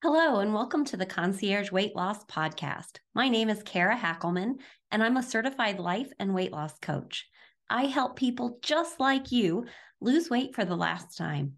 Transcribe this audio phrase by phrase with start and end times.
[0.00, 3.00] Hello, and welcome to the Concierge Weight Loss Podcast.
[3.16, 4.60] My name is Kara Hackelman,
[4.92, 7.26] and I'm a certified life and weight loss coach.
[7.68, 9.66] I help people just like you
[10.00, 11.54] lose weight for the last time.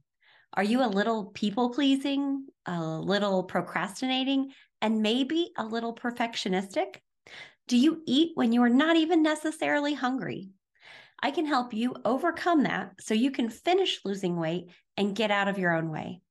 [0.54, 6.96] Are you a little people pleasing, a little procrastinating, and maybe a little perfectionistic?
[7.68, 10.48] Do you eat when you are not even necessarily hungry?
[11.22, 15.48] I can help you overcome that so you can finish losing weight and get out
[15.48, 16.22] of your own way.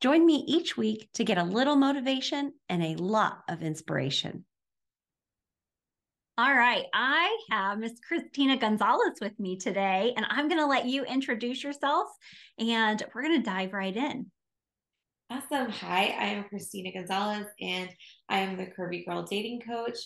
[0.00, 4.44] Join me each week to get a little motivation and a lot of inspiration.
[6.38, 10.84] All right, I have Miss Cristina Gonzalez with me today, and I'm going to let
[10.84, 12.08] you introduce yourself
[12.58, 14.30] and we're going to dive right in.
[15.30, 15.70] Awesome.
[15.70, 17.88] Hi, I am Cristina Gonzalez, and
[18.28, 19.98] I am the Curvy Girl Dating Coach.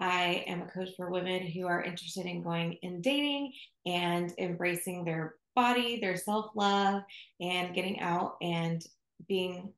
[0.00, 3.52] I am a coach for women who are interested in going in dating
[3.86, 7.02] and embracing their body, their self love,
[7.40, 8.84] and getting out and
[9.28, 9.72] being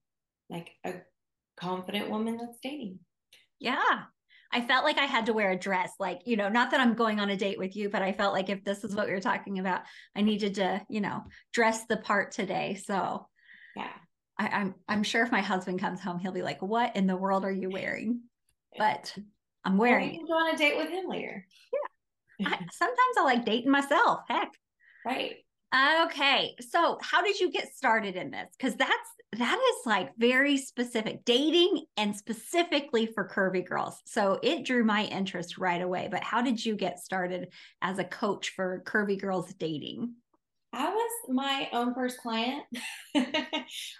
[0.50, 0.94] like a
[1.58, 2.98] confident woman that's dating.
[3.58, 4.02] Yeah.
[4.50, 6.94] I felt like I had to wear a dress, like, you know, not that I'm
[6.94, 9.12] going on a date with you, but I felt like if this is what we
[9.12, 9.82] were talking about,
[10.16, 12.80] I needed to, you know, dress the part today.
[12.82, 13.28] So
[13.76, 13.90] yeah.
[14.38, 17.06] I, am I'm, I'm sure if my husband comes home, he'll be like, What in
[17.06, 18.22] the world are you wearing?
[18.78, 19.14] But
[19.64, 21.46] I'm wearing well, you can go on a date with him later.
[22.38, 22.48] Yeah.
[22.48, 24.20] I, sometimes I like dating myself.
[24.28, 24.52] Heck.
[25.04, 25.36] Right.
[25.74, 26.54] Okay.
[26.60, 28.48] So, how did you get started in this?
[28.56, 34.00] Because that's that is like very specific dating and specifically for curvy girls.
[34.06, 36.08] So, it drew my interest right away.
[36.10, 37.48] But how did you get started
[37.82, 40.14] as a coach for curvy girls dating?
[40.72, 42.62] I was my own first client.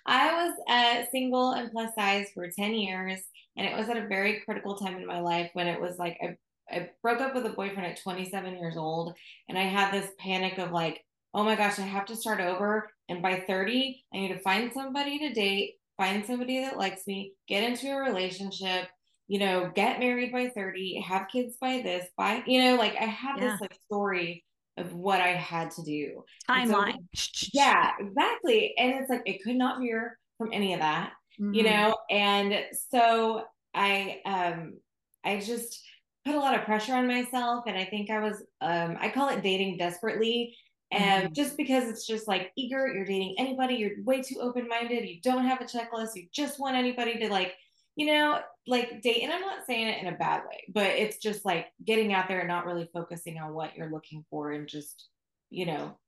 [0.06, 3.20] I was uh, single and plus size for 10 years.
[3.56, 6.18] And it was at a very critical time in my life when it was like
[6.22, 6.36] I,
[6.70, 9.16] I broke up with a boyfriend at 27 years old.
[9.48, 11.02] And I had this panic of like,
[11.34, 12.90] oh my gosh, I have to start over.
[13.08, 17.32] And by 30, I need to find somebody to date, find somebody that likes me,
[17.46, 18.88] get into a relationship,
[19.28, 23.04] you know, get married by 30, have kids by this, by, you know, like I
[23.04, 23.52] have yeah.
[23.52, 24.44] this like story
[24.76, 26.24] of what I had to do.
[26.48, 26.96] Timeline.
[27.14, 28.74] So, yeah, exactly.
[28.78, 31.52] And it's like, it could not veer from any of that, mm-hmm.
[31.54, 31.96] you know?
[32.10, 33.44] And so
[33.74, 34.78] I, um,
[35.24, 35.82] I just,
[36.24, 39.30] put a lot of pressure on myself and i think i was um i call
[39.30, 40.54] it dating desperately
[40.90, 41.32] and mm-hmm.
[41.34, 45.20] just because it's just like eager, you're dating anybody, you're way too open minded, you
[45.22, 47.54] don't have a checklist, you just want anybody to like,
[47.96, 49.22] you know, like date.
[49.22, 52.28] And I'm not saying it in a bad way, but it's just like getting out
[52.28, 55.08] there and not really focusing on what you're looking for and just,
[55.50, 55.98] you know,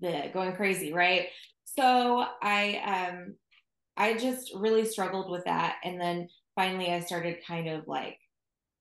[0.00, 1.28] the going crazy, right?
[1.64, 3.34] So I um
[3.96, 5.76] I just really struggled with that.
[5.84, 8.18] And then finally I started kind of like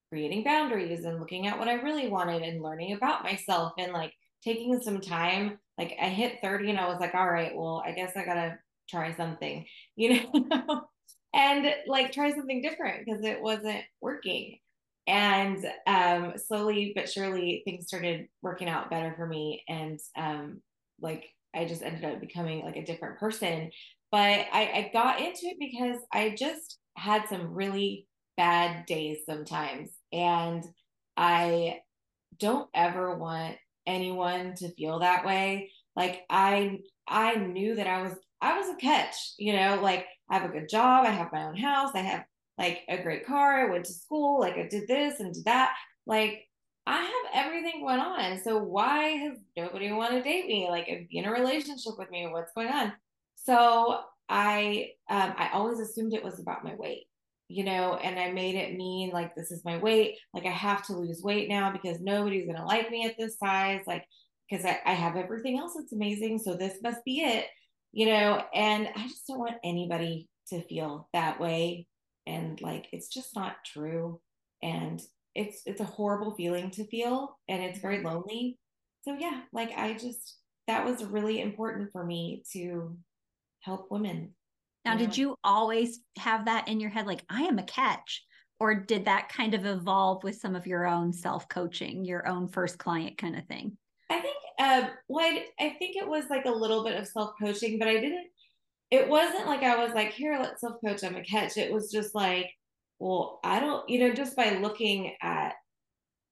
[0.10, 4.14] creating boundaries and looking at what I really wanted and learning about myself and like
[4.44, 5.60] taking some time.
[5.78, 8.58] Like I hit 30 and I was like, all right, well, I guess I gotta
[8.90, 10.84] try something, you know,
[11.34, 14.58] and like try something different because it wasn't working.
[15.08, 19.64] And um, slowly but surely things started working out better for me.
[19.68, 20.62] And um,
[21.02, 21.26] like
[21.56, 23.72] I just ended up becoming like a different person.
[24.12, 28.08] But I, I got into it because I just had some really
[28.38, 29.90] bad days sometimes.
[30.12, 30.64] And
[31.18, 31.80] I
[32.38, 33.58] don't ever want
[33.90, 35.72] anyone to feel that way.
[35.96, 40.38] Like I I knew that I was I was a catch, you know, like I
[40.38, 42.24] have a good job, I have my own house, I have
[42.58, 45.74] like a great car, I went to school, like I did this and did that.
[46.06, 46.46] Like
[46.88, 48.40] I have everything going on.
[48.44, 50.68] So why has nobody want to date me?
[50.70, 52.28] Like be in a relationship with me?
[52.32, 52.94] What's going on?
[53.36, 57.09] So I um I always assumed it was about my weight
[57.50, 60.18] you know, and I made it mean like this is my weight.
[60.34, 63.82] Like I have to lose weight now because nobody's gonna like me at this size.
[63.88, 64.06] Like
[64.50, 66.38] because I, I have everything else that's amazing.
[66.40, 67.48] So this must be it,
[67.92, 71.88] you know, and I just don't want anybody to feel that way.
[72.28, 74.22] And like it's just not true.
[74.62, 75.02] And
[75.34, 78.08] it's it's a horrible feeling to feel and it's very mm-hmm.
[78.08, 78.60] lonely.
[79.04, 82.96] So yeah, like I just that was really important for me to
[83.62, 84.36] help women
[84.86, 88.24] now, did you always have that in your head, like, I am a catch?
[88.60, 92.48] Or did that kind of evolve with some of your own self coaching, your own
[92.48, 93.78] first client kind of thing?
[94.10, 97.32] I think, uh, well, I, I think it was like a little bit of self
[97.42, 98.28] coaching, but I didn't,
[98.92, 101.58] it wasn't like I was like, here, let's self coach, I'm a catch.
[101.58, 102.52] It was just like,
[103.00, 105.54] well, I don't, you know, just by looking at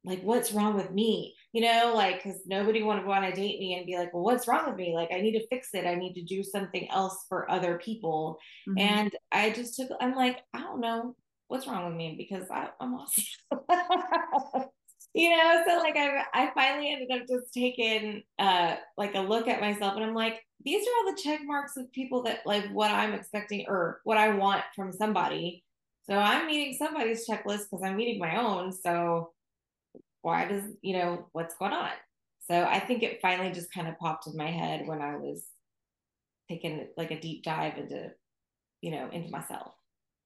[0.04, 3.76] like what's wrong with me you know like because nobody would want to date me
[3.76, 5.96] and be like well what's wrong with me like i need to fix it i
[5.96, 8.80] need to do something else for other people mm-hmm.
[8.80, 11.16] and i just took i'm like i don't know
[11.48, 13.24] what's wrong with me because I, i'm awesome
[15.18, 19.48] you know, so like I I finally ended up just taking uh like a look
[19.48, 22.70] at myself and I'm like, these are all the check marks of people that like
[22.72, 25.64] what I'm expecting or what I want from somebody.
[26.08, 28.72] So I'm meeting somebody's checklist because I'm meeting my own.
[28.72, 29.32] So
[30.28, 31.90] why does you know what's going on?
[32.52, 35.46] So I think it finally just kind of popped in my head when I was
[36.50, 38.12] taking like a deep dive into,
[38.82, 39.72] you know, into myself.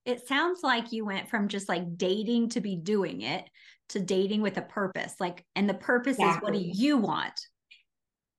[0.06, 3.48] It sounds like you went from just like dating to be doing it
[3.90, 5.14] to dating with a purpose.
[5.20, 6.38] Like, and the purpose exactly.
[6.38, 7.40] is what do you want?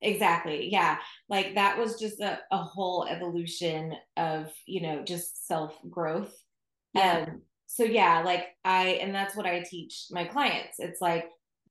[0.00, 0.68] Exactly.
[0.68, 0.98] Yeah.
[1.28, 6.34] Like that was just a, a whole evolution of, you know, just self growth.
[6.92, 7.26] Yeah.
[7.28, 10.80] Um, so yeah, like I, and that's what I teach my clients.
[10.80, 11.26] It's like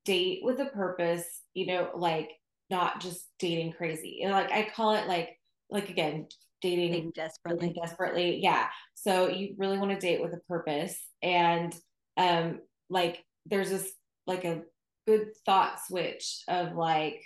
[0.06, 2.32] date with a purpose, you know, like
[2.70, 4.22] not just dating crazy.
[4.26, 5.38] Like I call it like,
[5.70, 6.28] like again,
[6.62, 7.68] dating, dating desperately.
[7.68, 8.40] Dating desperately.
[8.42, 8.68] Yeah.
[8.96, 10.98] So you really want to date with a purpose.
[11.22, 11.76] And
[12.18, 12.60] um
[12.90, 13.92] like there's this
[14.28, 14.62] like a
[15.08, 17.22] good thought switch of like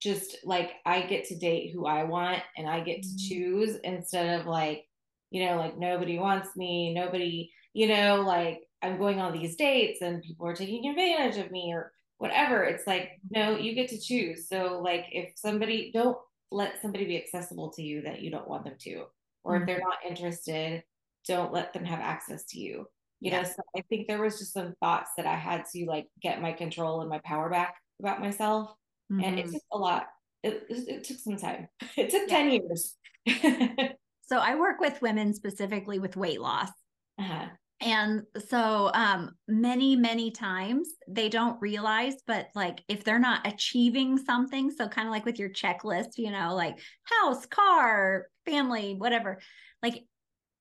[0.00, 3.28] just like I get to date who I want and I get to mm-hmm.
[3.28, 4.84] choose instead of like,
[5.30, 10.02] you know, like nobody wants me, nobody, you know, like I'm going on these dates
[10.02, 12.62] and people are taking advantage of me or whatever.
[12.64, 14.48] It's like, no, you get to choose.
[14.48, 16.16] So like if somebody don't
[16.50, 19.04] let somebody be accessible to you that you don't want them to.
[19.44, 19.62] Or mm-hmm.
[19.62, 20.82] if they're not interested,
[21.26, 22.86] don't let them have access to you.
[23.20, 23.42] You yeah.
[23.42, 26.42] know, so I think there was just some thoughts that I had to like get
[26.42, 28.70] my control and my power back about myself.
[29.10, 29.24] Mm-hmm.
[29.24, 29.54] And it mm-hmm.
[29.54, 30.06] took a lot.
[30.42, 31.68] It, it, it took some time.
[31.96, 32.36] It took yeah.
[32.36, 32.94] 10 years.
[34.22, 36.70] so I work with women specifically with weight loss.
[37.18, 37.46] Uh-huh
[37.80, 44.16] and so um many many times they don't realize but like if they're not achieving
[44.16, 49.38] something so kind of like with your checklist you know like house car family whatever
[49.82, 50.04] like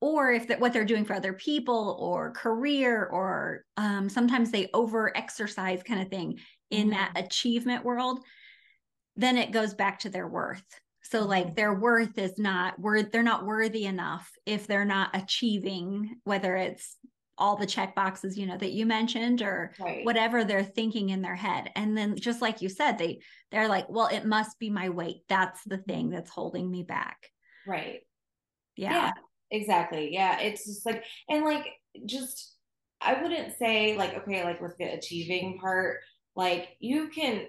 [0.02, 4.70] or if that what they're doing for other people or career or um sometimes they
[4.74, 6.38] over exercise kind of thing
[6.70, 6.92] in mm-hmm.
[6.92, 8.20] that achievement world
[9.16, 10.66] then it goes back to their worth
[11.10, 11.56] so like mm-hmm.
[11.56, 16.98] their worth is not worth they're not worthy enough if they're not achieving whether it's
[17.38, 20.06] all the check boxes you know that you mentioned or right.
[20.06, 21.70] whatever they're thinking in their head.
[21.76, 23.20] And then just like you said they
[23.52, 25.24] they're like well it must be my weight.
[25.28, 27.18] That's the thing that's holding me back.
[27.68, 28.02] Right.
[28.76, 29.12] Yeah, yeah.
[29.52, 30.14] exactly.
[30.14, 31.66] Yeah it's just like and like
[32.06, 32.54] just
[33.02, 36.00] i wouldn't say like okay like with the achieving part
[36.36, 37.46] like you can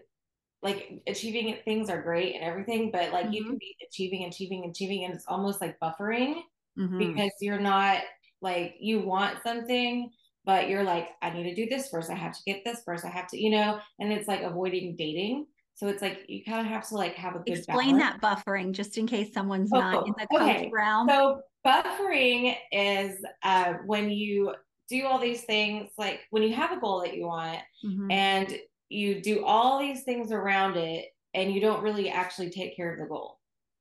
[0.62, 3.34] like achieving things are great and everything but like mm-hmm.
[3.34, 6.40] you can be achieving achieving achieving and it's almost like buffering
[6.78, 6.98] mm-hmm.
[6.98, 8.00] because you're not
[8.40, 10.10] like you want something
[10.44, 13.04] but you're like i need to do this first i have to get this first
[13.04, 16.60] i have to you know and it's like avoiding dating so it's like you kind
[16.60, 18.20] of have to like have a good explain balance.
[18.20, 20.70] that buffering just in case someone's oh, not in the coach okay.
[20.72, 24.54] realm so buffering is uh, when you
[24.88, 28.10] do all these things like when you have a goal that you want mm-hmm.
[28.10, 28.56] and
[28.88, 32.98] you do all these things around it and you don't really actually take care of
[32.98, 33.38] the goal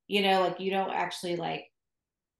[0.08, 1.66] you know like you don't actually like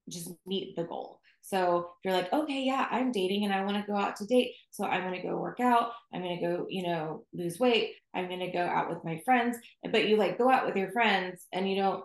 [0.10, 3.92] just meet the goal so you're like, okay, yeah, I'm dating and I want to
[3.92, 4.54] go out to date.
[4.72, 5.92] So I'm going to go work out.
[6.12, 7.94] I'm going to go, you know, lose weight.
[8.16, 9.58] I'm going to go out with my friends.
[9.92, 12.04] But you like go out with your friends and you don't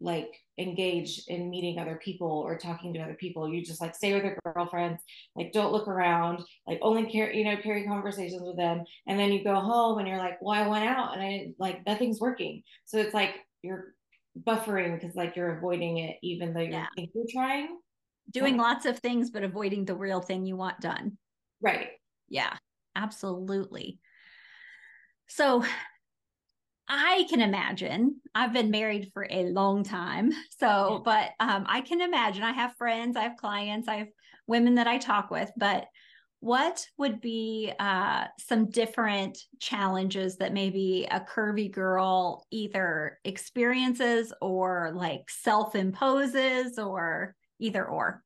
[0.00, 3.48] like engage in meeting other people or talking to other people.
[3.48, 5.02] You just like stay with your girlfriends,
[5.36, 8.84] like don't look around, like only care, you know, carry conversations with them.
[9.06, 11.84] And then you go home and you're like, well, I went out and I like
[11.86, 12.62] nothing's working.
[12.86, 13.94] So it's like you're
[14.38, 16.86] buffering because like you're avoiding it even though you yeah.
[16.94, 17.78] think you're trying
[18.30, 21.18] doing lots of things but avoiding the real thing you want done
[21.60, 21.88] right
[22.28, 22.56] yeah
[22.94, 23.98] absolutely
[25.26, 25.64] so
[26.92, 28.20] I can imagine.
[28.34, 30.32] I've been married for a long time.
[30.58, 32.42] So, but um, I can imagine.
[32.42, 34.08] I have friends, I have clients, I have
[34.46, 35.50] women that I talk with.
[35.56, 35.86] But
[36.40, 44.92] what would be uh, some different challenges that maybe a curvy girl either experiences or
[44.94, 48.22] like self imposes or either or?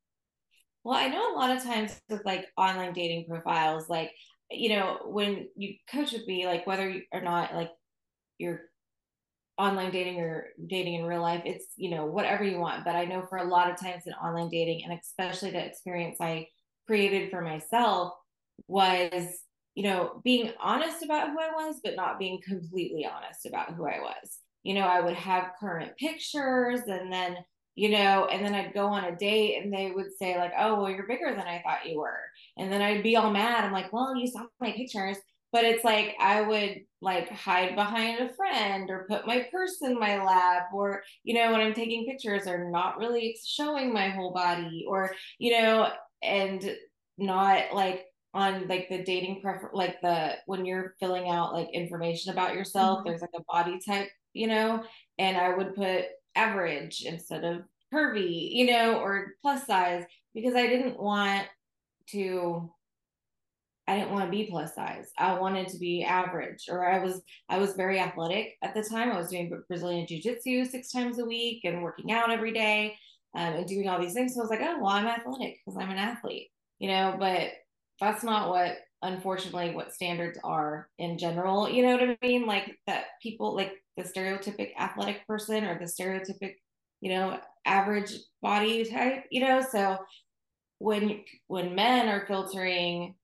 [0.83, 4.11] Well, I know a lot of times with like online dating profiles, like,
[4.51, 7.71] you know, when you coach with me, like whether or not like
[8.39, 8.63] you're
[9.57, 12.85] online dating or dating in real life, it's, you know, whatever you want.
[12.85, 16.19] But I know for a lot of times in online dating, and especially the experience
[16.21, 16.49] I
[16.87, 18.13] created for myself
[18.67, 19.25] was,
[19.75, 23.87] you know, being honest about who I was, but not being completely honest about who
[23.87, 24.39] I was.
[24.63, 27.37] You know, I would have current pictures and then
[27.77, 30.81] you know, and then I'd go on a date and they would say, like, oh,
[30.81, 32.21] well, you're bigger than I thought you were.
[32.57, 33.65] And then I'd be all mad.
[33.65, 35.17] I'm like, well, you saw my pictures.
[35.55, 39.99] But it's like I would like hide behind a friend or put my purse in
[39.99, 44.33] my lap, or, you know, when I'm taking pictures, or not really showing my whole
[44.33, 45.93] body, or, you know,
[46.25, 46.77] and
[47.19, 52.33] not like on like the dating prefer like the when you're filling out like information
[52.33, 53.09] about yourself mm-hmm.
[53.09, 54.83] there's like a body type you know
[55.19, 60.03] and i would put average instead of curvy you know or plus size
[60.35, 61.47] because i didn't want
[62.09, 62.69] to
[63.87, 65.11] I didn't want to be plus size.
[65.19, 69.13] I wanted to be average, or I was I was very athletic at the time.
[69.13, 72.97] I was doing Brazilian jiu jitsu six times a week and working out every day
[73.35, 74.35] um, and doing all these things.
[74.35, 76.49] So I was like, oh well, I'm athletic because I'm an athlete,
[76.79, 77.17] you know.
[77.19, 77.51] But
[78.01, 81.69] that's not what, unfortunately, what standards are in general.
[81.69, 82.47] You know what I mean?
[82.47, 86.55] Like that people like the stereotypic athletic person or the stereotypic,
[87.01, 89.25] you know, average body type.
[89.31, 89.99] You know, so
[90.79, 93.15] when when men are filtering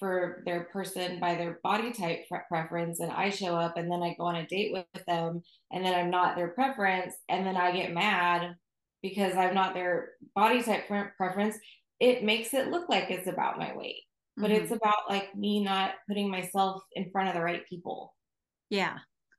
[0.00, 4.16] for their person by their body type preference and I show up and then I
[4.18, 7.70] go on a date with them and then I'm not their preference and then I
[7.70, 8.56] get mad
[9.02, 11.56] because I'm not their body type preference,
[12.00, 14.02] it makes it look like it's about my weight.
[14.38, 14.42] Mm-hmm.
[14.42, 18.14] But it's about like me not putting myself in front of the right people.
[18.70, 18.98] Yeah.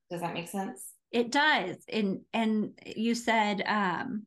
[0.09, 0.93] Does that make sense?
[1.11, 1.77] It does.
[1.89, 4.25] And and you said um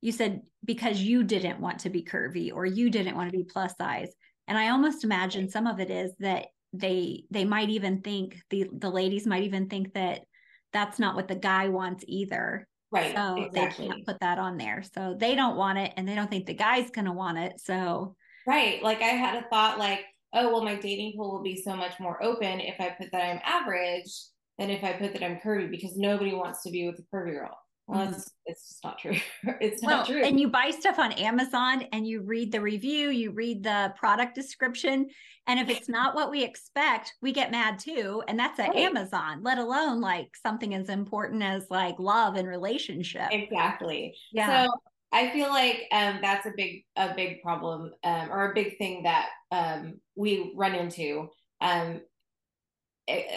[0.00, 3.44] you said because you didn't want to be curvy or you didn't want to be
[3.44, 4.12] plus size
[4.48, 8.68] and i almost imagine some of it is that they they might even think the
[8.72, 10.22] the ladies might even think that
[10.72, 12.66] that's not what the guy wants either.
[12.90, 13.88] Right so exactly.
[13.88, 14.82] they can't put that on there.
[14.94, 17.60] So they don't want it and they don't think the guy's gonna want it.
[17.60, 20.00] So right like i had a thought like
[20.34, 23.22] oh well my dating pool will be so much more open if i put that
[23.22, 24.10] i'm average
[24.58, 27.32] than if i put that i'm curvy because nobody wants to be with a curvy
[27.32, 27.56] girl
[27.86, 28.20] well, mm-hmm.
[28.46, 29.16] it's just not true.
[29.60, 30.22] it's well, not true.
[30.22, 34.34] And you buy stuff on Amazon and you read the review, you read the product
[34.34, 35.08] description.
[35.46, 38.22] And if it's not what we expect, we get mad too.
[38.28, 38.78] And that's at right.
[38.78, 43.28] Amazon, let alone like something as important as like love and relationship.
[43.32, 44.14] Exactly.
[44.32, 44.66] Yeah.
[44.66, 44.72] So
[45.12, 49.02] I feel like um, that's a big, a big problem um, or a big thing
[49.02, 51.28] that um, we run into
[51.60, 52.00] um,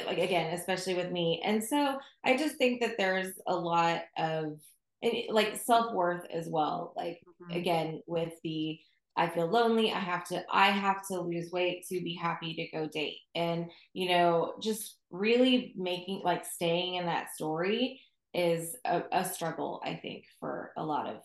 [0.06, 4.60] like again especially with me and so i just think that there's a lot of
[5.02, 7.58] and like self-worth as well like mm-hmm.
[7.58, 8.80] again with the
[9.18, 12.78] i feel lonely i have to i have to lose weight to be happy to
[12.78, 18.02] go date and you know just really making like staying in that story
[18.34, 21.18] is a, a struggle i think for a lot of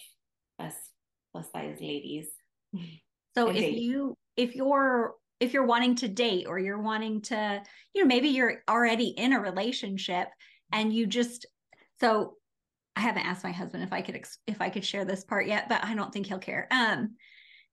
[0.58, 0.74] us
[1.32, 2.26] plus size ladies
[3.34, 3.78] so if dating.
[3.78, 7.62] you if you're if you're wanting to date or you're wanting to
[7.94, 10.28] you know maybe you're already in a relationship
[10.70, 11.46] and you just
[11.98, 12.34] so
[12.94, 15.68] i haven't asked my husband if i could if i could share this part yet
[15.68, 17.16] but i don't think he'll care um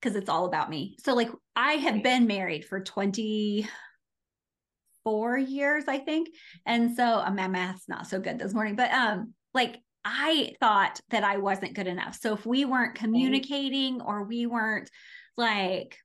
[0.00, 0.96] because it's all about me.
[1.04, 6.28] So like i have been married for 24 years i think
[6.66, 11.00] and so uh, my math's not so good this morning but um like i thought
[11.10, 12.16] that i wasn't good enough.
[12.20, 14.88] So if we weren't communicating or we weren't
[15.36, 15.98] like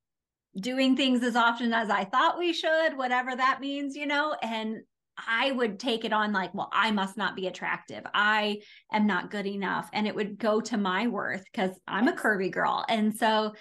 [0.59, 4.81] doing things as often as I thought we should, whatever that means, you know, and
[5.17, 8.03] I would take it on like, well, I must not be attractive.
[8.13, 9.89] I am not good enough.
[9.93, 12.83] And it would go to my worth because I'm a curvy girl.
[12.87, 13.53] And so,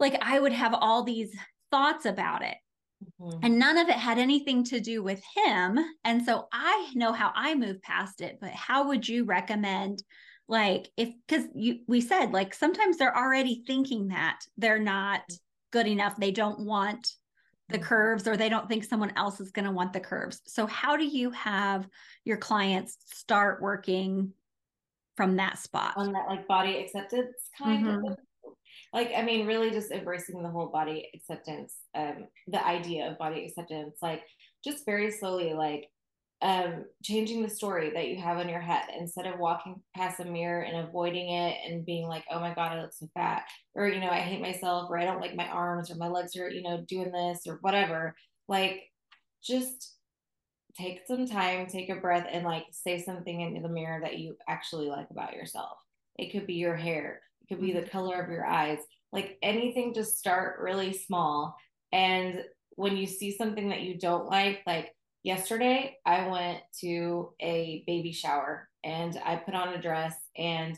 [0.00, 1.34] like, I would have all these
[1.70, 2.56] thoughts about it.
[3.20, 3.38] Mm-hmm.
[3.44, 5.78] And none of it had anything to do with him.
[6.04, 10.02] And so I know how I move past it, but how would you recommend?
[10.48, 15.20] Like, if because you we said like sometimes they're already thinking that they're not
[15.70, 16.16] good enough.
[16.16, 17.12] They don't want
[17.68, 17.84] the mm-hmm.
[17.84, 20.40] curves or they don't think someone else is going to want the curves.
[20.46, 21.88] So, how do you have
[22.24, 24.32] your clients start working
[25.16, 25.94] from that spot?
[25.96, 28.06] On that like body acceptance kind mm-hmm.
[28.06, 28.18] of
[28.92, 33.44] like i mean really just embracing the whole body acceptance um the idea of body
[33.44, 34.22] acceptance like
[34.64, 35.88] just very slowly like
[36.40, 40.24] um, changing the story that you have in your head instead of walking past a
[40.24, 43.42] mirror and avoiding it and being like, oh my God, I look so fat,
[43.74, 46.36] or, you know, I hate myself, or I don't like my arms, or my legs
[46.36, 48.14] are, you know, doing this, or whatever.
[48.46, 48.82] Like,
[49.42, 49.94] just
[50.76, 54.36] take some time, take a breath, and like say something into the mirror that you
[54.48, 55.76] actually like about yourself.
[56.16, 57.90] It could be your hair, it could be the mm-hmm.
[57.90, 58.78] color of your eyes,
[59.12, 61.56] like anything, just start really small.
[61.92, 62.44] And
[62.76, 64.94] when you see something that you don't like, like,
[65.28, 70.76] yesterday I went to a baby shower and I put on a dress and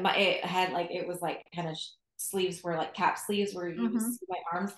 [0.00, 1.76] my it had like it was like kind of
[2.16, 3.98] sleeves were like cap sleeves where you mm-hmm.
[3.98, 4.72] see my arms.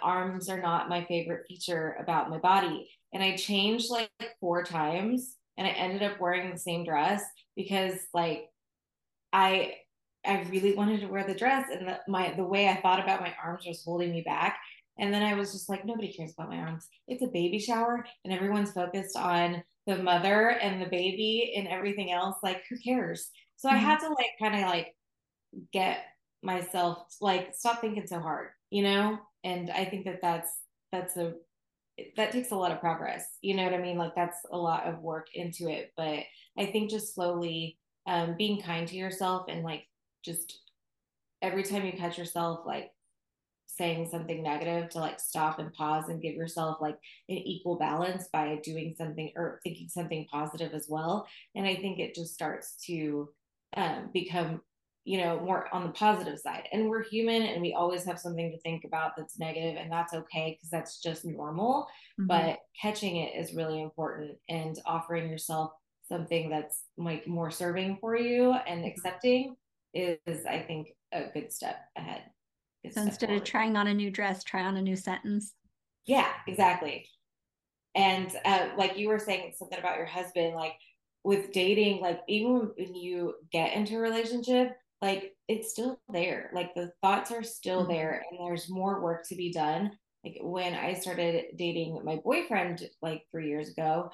[0.00, 2.88] Arms are not my favorite feature about my body.
[3.12, 4.10] And I changed like
[4.40, 7.24] four times and I ended up wearing the same dress
[7.56, 8.46] because like
[9.32, 9.74] I
[10.24, 13.20] I really wanted to wear the dress and the, my the way I thought about
[13.20, 14.58] my arms was holding me back.
[14.98, 16.88] And then I was just like, nobody cares about my arms.
[17.06, 22.12] It's a baby shower, and everyone's focused on the mother and the baby and everything
[22.12, 22.36] else.
[22.42, 23.30] Like, who cares?
[23.56, 23.76] So mm-hmm.
[23.76, 24.94] I had to like kind of like
[25.72, 26.04] get
[26.42, 30.48] myself like stop thinking so hard you know and i think that that's
[30.92, 31.34] that's a
[32.16, 34.86] that takes a lot of progress you know what i mean like that's a lot
[34.86, 36.20] of work into it but
[36.58, 39.84] i think just slowly um, being kind to yourself and like
[40.24, 40.60] just
[41.42, 42.90] every time you catch yourself like
[43.76, 48.28] saying something negative to like stop and pause and give yourself like an equal balance
[48.32, 52.76] by doing something or thinking something positive as well and i think it just starts
[52.86, 53.28] to
[53.76, 54.60] um, become
[55.04, 58.50] you know more on the positive side and we're human and we always have something
[58.50, 61.86] to think about that's negative and that's okay because that's just normal
[62.20, 62.26] mm-hmm.
[62.26, 65.70] but catching it is really important and offering yourself
[66.08, 68.88] something that's like more serving for you and mm-hmm.
[68.88, 69.56] accepting
[69.94, 72.22] is i think a good step ahead
[72.92, 75.54] so instead of trying on a new dress try on a new sentence?
[76.06, 77.08] Yeah exactly.
[77.94, 80.74] And uh, like you were saying something about your husband like
[81.24, 86.50] with dating like even when you get into a relationship like it's still there.
[86.54, 87.92] Like the thoughts are still mm-hmm.
[87.92, 89.92] there and there's more work to be done.
[90.24, 94.10] Like when i started dating my boyfriend like three years ago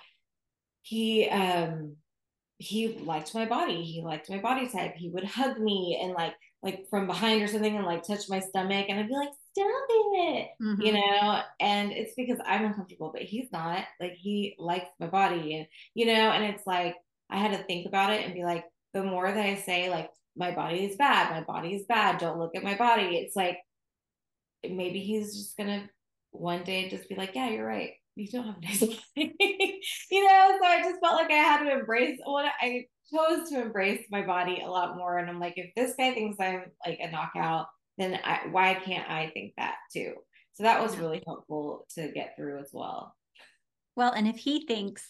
[0.82, 1.96] he um
[2.62, 3.82] he liked my body.
[3.82, 4.94] He liked my body type.
[4.94, 8.40] He would hug me and like like from behind or something and like touch my
[8.40, 10.80] stomach and i'd be like stop it mm-hmm.
[10.80, 11.40] you know?
[11.60, 13.84] And it's because i'm uncomfortable but he's not.
[14.00, 16.30] Like he likes my body and you know?
[16.30, 16.96] And it's like
[17.30, 18.64] i had to think about it and be like
[18.94, 22.38] the more that i say like my body is bad my body is bad don't
[22.38, 23.58] look at my body it's like
[24.62, 25.88] maybe he's just gonna
[26.30, 27.92] one day just be like yeah you're right.
[28.14, 29.00] You don't have a nice body
[30.10, 30.58] you know?
[30.60, 34.22] So i just felt like i had to embrace what i chose to embrace my
[34.22, 37.66] body a lot more and i'm like if this guy thinks i'm like a knockout
[37.98, 40.14] then I, why can't i think that too
[40.54, 43.14] so that was really helpful to get through as well
[43.96, 45.06] well and if he thinks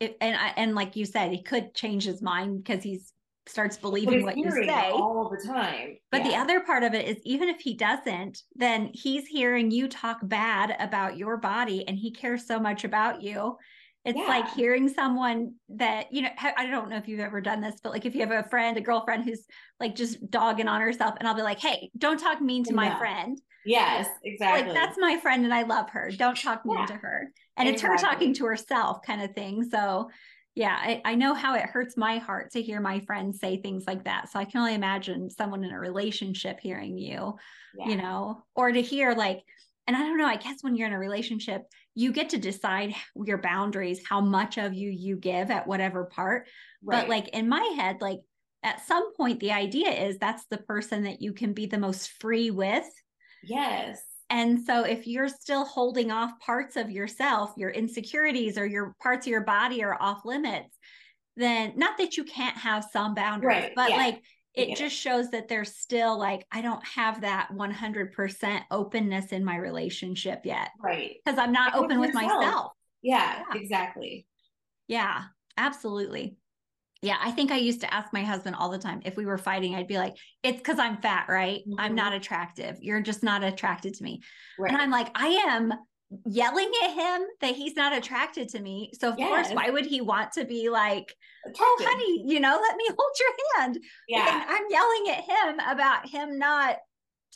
[0.00, 3.12] it, and I, and like you said, he could change his mind because he's
[3.46, 5.96] starts believing what you say all the time.
[6.10, 6.28] But yeah.
[6.28, 10.18] the other part of it is even if he doesn't, then he's hearing you talk
[10.22, 13.56] bad about your body and he cares so much about you.
[14.04, 14.26] It's yeah.
[14.26, 17.90] like hearing someone that, you know, I don't know if you've ever done this, but
[17.90, 19.46] like if you have a friend, a girlfriend who's
[19.80, 22.98] like just dogging on herself, and I'll be like, hey, don't talk mean to my
[22.98, 23.40] friend.
[23.64, 24.66] Yes, exactly.
[24.66, 26.10] Like that's my friend and I love her.
[26.10, 26.86] Don't talk mean yeah.
[26.86, 27.32] to her.
[27.56, 27.94] And exactly.
[27.94, 29.64] it's her talking to herself kind of thing.
[29.64, 30.10] So
[30.54, 33.84] yeah, I, I, know how it hurts my heart to hear my friends say things
[33.88, 34.30] like that.
[34.30, 37.34] So I can only imagine someone in a relationship hearing you,
[37.76, 37.88] yeah.
[37.88, 39.42] you know, or to hear like,
[39.88, 41.62] and I don't know, I guess when you're in a relationship,
[41.94, 46.48] you get to decide your boundaries, how much of you you give at whatever part.
[46.82, 47.02] Right.
[47.02, 48.20] But like in my head, like
[48.62, 52.10] at some point, the idea is that's the person that you can be the most
[52.20, 52.88] free with.
[53.44, 54.02] Yes.
[54.30, 59.26] And so if you're still holding off parts of yourself, your insecurities or your parts
[59.26, 60.76] of your body are off limits,
[61.36, 63.72] then not that you can't have some boundaries, right.
[63.76, 63.96] but yeah.
[63.96, 64.22] like
[64.54, 64.74] it yeah.
[64.74, 70.42] just shows that there's still like I don't have that 100% openness in my relationship
[70.44, 70.70] yet.
[70.80, 71.16] Right.
[71.26, 72.72] Cuz I'm not open with, with myself.
[73.02, 74.26] Yeah, yeah, exactly.
[74.86, 75.22] Yeah,
[75.56, 76.36] absolutely.
[77.02, 79.36] Yeah, I think I used to ask my husband all the time if we were
[79.36, 81.60] fighting, I'd be like, it's because I'm fat, right?
[81.60, 81.78] Mm-hmm.
[81.78, 82.78] I'm not attractive.
[82.80, 84.22] You're just not attracted to me.
[84.58, 84.72] Right.
[84.72, 85.74] And I'm like, I am
[86.26, 88.90] yelling at him that he's not attracted to me.
[88.98, 89.28] So, of yes.
[89.28, 91.14] course, why would he want to be like,
[91.58, 93.78] oh, honey, you know, let me hold your hand?
[94.08, 94.42] Yeah.
[94.42, 96.76] And I'm yelling at him about him not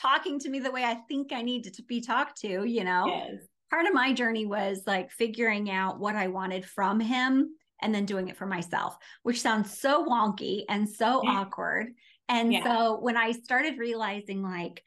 [0.00, 3.06] talking to me the way I think I need to be talked to, you know?
[3.06, 3.46] Yes.
[3.70, 7.50] Part of my journey was like figuring out what I wanted from him
[7.82, 11.30] and then doing it for myself, which sounds so wonky and so yeah.
[11.40, 11.92] awkward.
[12.28, 12.64] And yeah.
[12.64, 14.82] so when I started realizing, like,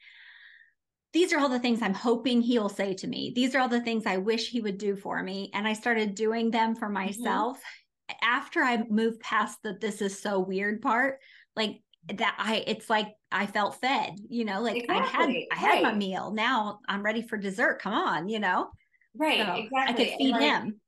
[1.12, 3.32] these are all the things I'm hoping he'll say to me.
[3.34, 5.50] These are all the things I wish he would do for me.
[5.52, 6.94] And I started doing them for mm-hmm.
[6.94, 7.58] myself.
[7.58, 8.16] Mm-hmm.
[8.22, 11.18] After I moved past the this is so weird part,
[11.56, 11.80] like
[12.14, 15.48] that I it's like I felt fed, you know, like exactly.
[15.50, 15.82] I had I had right.
[15.82, 16.32] my meal.
[16.32, 17.80] Now I'm ready for dessert.
[17.80, 18.68] Come on, you know.
[19.14, 19.70] Right, so exactly.
[19.76, 20.80] I could feed like, him.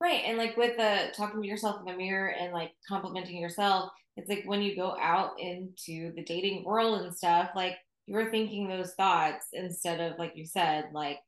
[0.00, 0.22] Right.
[0.24, 4.28] And like with the talking to yourself in the mirror and like complimenting yourself, it's
[4.28, 7.76] like when you go out into the dating world and stuff, like
[8.08, 11.18] you're thinking those thoughts instead of, like you said, like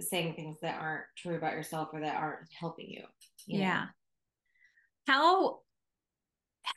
[0.00, 3.04] saying things that aren't true about yourself or that aren't helping you.
[3.46, 3.86] you yeah.
[5.06, 5.12] Know?
[5.14, 5.58] How,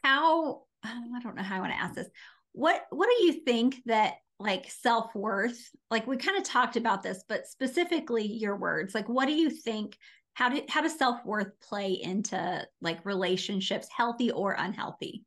[0.04, 2.08] how, oh, I don't know how I want to ask this.
[2.52, 7.24] What, what do you think that like self-worth like we kind of talked about this
[7.30, 9.98] but specifically your words like what do you think
[10.34, 15.24] how do how does self-worth play into like relationships healthy or unhealthy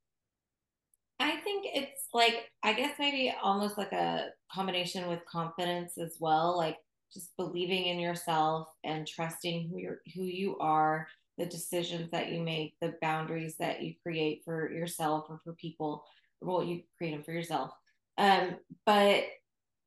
[1.20, 6.56] i think it's like i guess maybe almost like a combination with confidence as well
[6.56, 6.76] like
[7.12, 11.06] just believing in yourself and trusting who you're who you are
[11.38, 16.04] the decisions that you make the boundaries that you create for yourself or for people
[16.40, 17.70] well you create them for yourself.
[18.16, 19.24] Um, but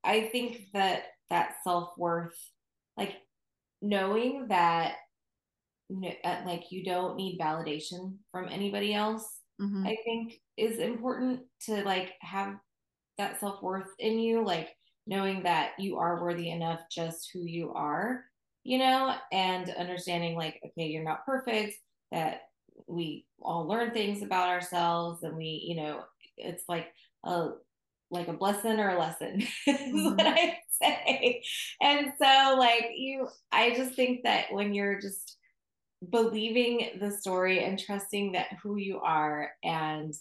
[0.03, 2.37] I think that that self worth,
[2.97, 3.15] like
[3.81, 4.95] knowing that,
[6.23, 9.85] uh, like you don't need validation from anybody else, mm-hmm.
[9.85, 12.55] I think is important to like have
[13.17, 14.69] that self worth in you, like
[15.07, 18.23] knowing that you are worthy enough just who you are,
[18.63, 21.75] you know, and understanding like, okay, you're not perfect,
[22.11, 22.41] that
[22.87, 26.03] we all learn things about ourselves and we, you know,
[26.37, 26.87] it's like
[27.23, 27.49] a
[28.09, 30.15] like a blessing or a lesson mm-hmm.
[30.15, 31.43] what I say.
[31.81, 35.37] And so like you I just think that when you're just
[36.09, 40.13] believing the story and trusting that who you are and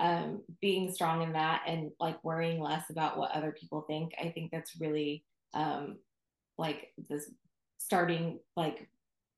[0.00, 4.30] um, being strong in that and like worrying less about what other people think, I
[4.30, 5.98] think that's really um,
[6.58, 7.30] like this
[7.78, 8.88] starting like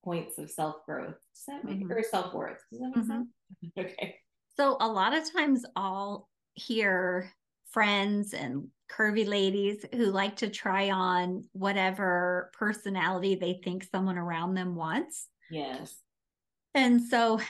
[0.05, 1.17] points of self growth.
[1.35, 1.93] Does that make mm-hmm.
[1.93, 2.59] or self worth?
[2.71, 3.11] Does that make mm-hmm.
[3.11, 3.29] sense?
[3.79, 4.17] okay.
[4.57, 7.33] So a lot of times I'll hear
[7.71, 14.55] friends and curvy ladies who like to try on whatever personality they think someone around
[14.55, 15.29] them wants.
[15.51, 15.97] Yes.
[16.75, 17.41] And so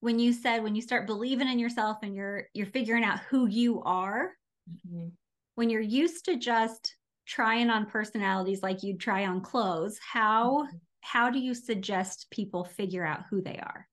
[0.00, 3.46] when you said when you start believing in yourself and you're you're figuring out who
[3.46, 4.32] you are,
[4.70, 5.08] mm-hmm.
[5.54, 6.94] when you're used to just
[7.26, 10.76] trying on personalities like you'd try on clothes, how mm-hmm.
[11.00, 13.86] how do you suggest people figure out who they are?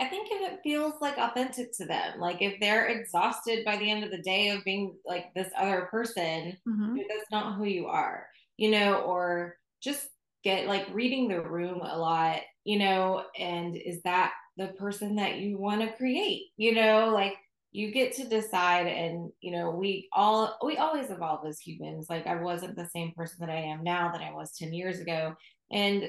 [0.00, 3.88] I think if it feels like authentic to them, like if they're exhausted by the
[3.88, 6.96] end of the day of being like this other person, mm-hmm.
[6.96, 10.08] that's not who you are, you know, or just
[10.44, 15.38] get like reading the room a lot, you know, and is that the person that
[15.38, 17.34] you want to create, you know, like
[17.74, 22.06] you get to decide and you know we all we always evolve as humans.
[22.08, 25.00] Like i wasn't the same person that i am now that i was 10 years
[25.00, 25.34] ago
[25.72, 26.08] and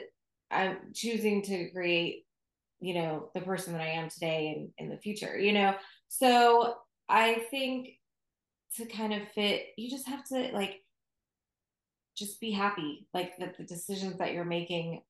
[0.51, 2.25] i'm choosing to create
[2.79, 5.73] you know the person that i am today and in the future you know?
[6.07, 6.75] So
[7.09, 7.89] i think
[8.77, 10.81] to kind of fit you just have to like
[12.17, 15.01] just be happy like that the decisions that you're making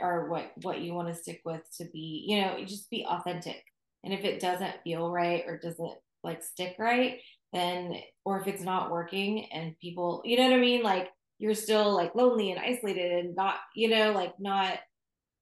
[0.00, 3.62] are what what you want to stick with to be you know just be authentic.
[4.04, 5.94] And if it doesn't feel right or doesn't
[6.24, 7.20] like stick right
[7.52, 10.82] then or if it's not working and people you know what i mean?
[10.82, 14.78] Like you're still like lonely and isolated and not you know like not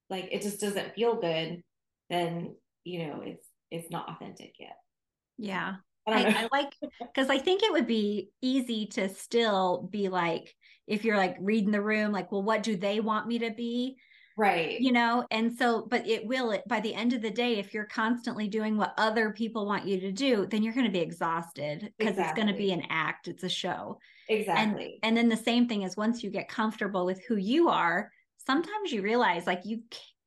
[0.09, 1.63] like it just doesn't feel good
[2.09, 4.77] then you know it's it's not authentic yet.
[5.37, 5.75] Yeah.
[6.07, 10.53] I, I, like because I think it would be easy to still be like
[10.87, 13.97] if you're like reading the room, like, well, what do they want me to be?
[14.37, 14.79] Right.
[14.79, 17.73] You know, and so, but it will, it by the end of the day, if
[17.73, 20.99] you're constantly doing what other people want you to do, then you're going to be
[20.99, 22.23] exhausted because exactly.
[22.23, 23.99] it's going to be an act, it's a show.
[24.29, 24.99] Exactly.
[25.03, 28.09] And, and then the same thing is once you get comfortable with who you are,
[28.37, 29.81] sometimes you realize like you,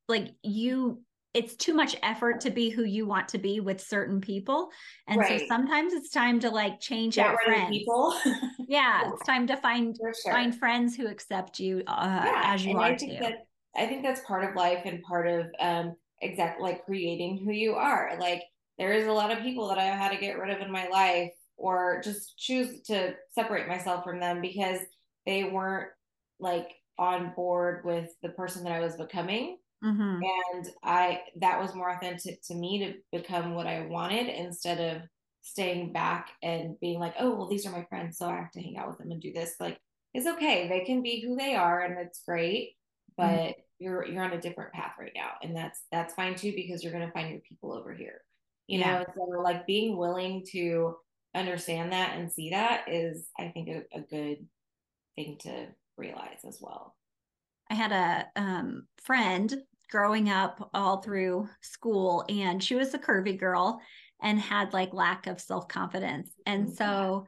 [0.09, 1.03] like you
[1.35, 4.70] it's too much effort to be who you want to be with certain people
[5.09, 5.40] and right.
[5.40, 8.14] so sometimes it's time to like change Get out friends people
[8.68, 10.33] yeah it's time to find sure.
[10.33, 12.42] find friends who accept you uh, yeah.
[12.47, 13.18] as you and are I think too.
[13.20, 17.53] that i think that's part of life and part of um exact like creating who
[17.53, 18.42] you are like
[18.79, 20.88] there is a lot of people that I've had to get rid of in my
[20.88, 24.81] life or just choose to separate myself from them because
[25.27, 25.90] they weren't
[26.40, 30.23] like on board with the person that i was becoming Mm-hmm.
[30.55, 35.03] And I that was more authentic to me to become what I wanted instead of
[35.42, 38.62] staying back and being like, oh well, these are my friends, so I have to
[38.62, 39.55] hang out with them and do this.
[39.61, 39.79] Like
[40.14, 40.68] it's okay.
[40.68, 42.77] They can be who they are and it's great,
[43.16, 43.61] but mm-hmm.
[43.79, 45.33] you're you're on a different path right now.
[45.42, 48.20] And that's that's fine too because you're gonna find your people over here.
[48.66, 49.01] You yeah.
[49.01, 50.97] know, so like being willing to
[51.35, 54.47] understand that and see that is I think a, a good
[55.16, 55.66] thing to
[55.99, 56.97] realize as well.
[57.70, 59.53] I had a um, friend
[59.90, 63.81] growing up all through school and she was a curvy girl
[64.23, 66.75] and had like lack of self-confidence and mm-hmm.
[66.75, 67.27] so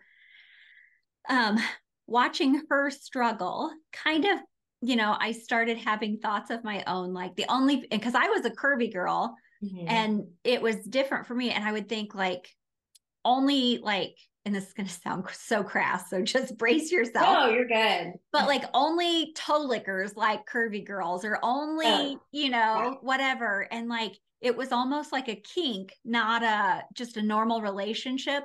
[1.29, 1.59] um
[2.07, 4.38] watching her struggle kind of
[4.81, 8.45] you know i started having thoughts of my own like the only because i was
[8.45, 9.88] a curvy girl mm-hmm.
[9.88, 12.49] and it was different for me and i would think like
[13.25, 14.16] only like
[14.47, 17.27] and this is going to sound so crass, so just brace yourself.
[17.27, 18.15] No, you're good.
[18.33, 22.97] But like only toe lickers like curvy girls or only, oh, you know, right.
[23.03, 23.69] whatever.
[23.71, 28.45] And like it was almost like a kink, not a just a normal relationship.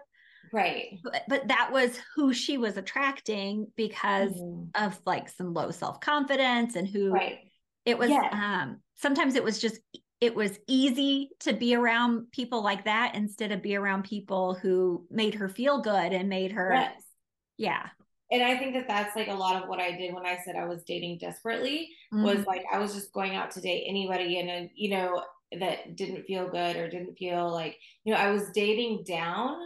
[0.51, 0.99] Right.
[1.03, 4.83] But, but that was who she was attracting because mm-hmm.
[4.83, 7.39] of like some low self-confidence and who right.
[7.85, 8.33] it was yes.
[8.33, 9.79] um sometimes it was just
[10.21, 15.05] it was easy to be around people like that instead of be around people who
[15.09, 17.03] made her feel good and made her yes.
[17.57, 17.87] yeah
[18.31, 20.55] and i think that that's like a lot of what i did when i said
[20.55, 22.23] i was dating desperately mm-hmm.
[22.23, 25.23] was like i was just going out to date anybody and a, you know
[25.59, 29.57] that didn't feel good or didn't feel like you know i was dating down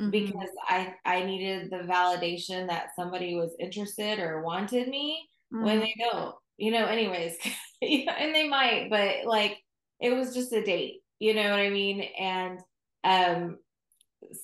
[0.00, 0.10] mm-hmm.
[0.10, 5.64] because I I needed the validation that somebody was interested or wanted me mm-hmm.
[5.64, 6.34] when they don't.
[6.58, 7.36] You know, anyways,
[7.82, 9.58] and they might, but like
[10.00, 11.00] it was just a date.
[11.18, 12.02] You know what I mean?
[12.18, 12.60] And
[13.04, 13.58] um,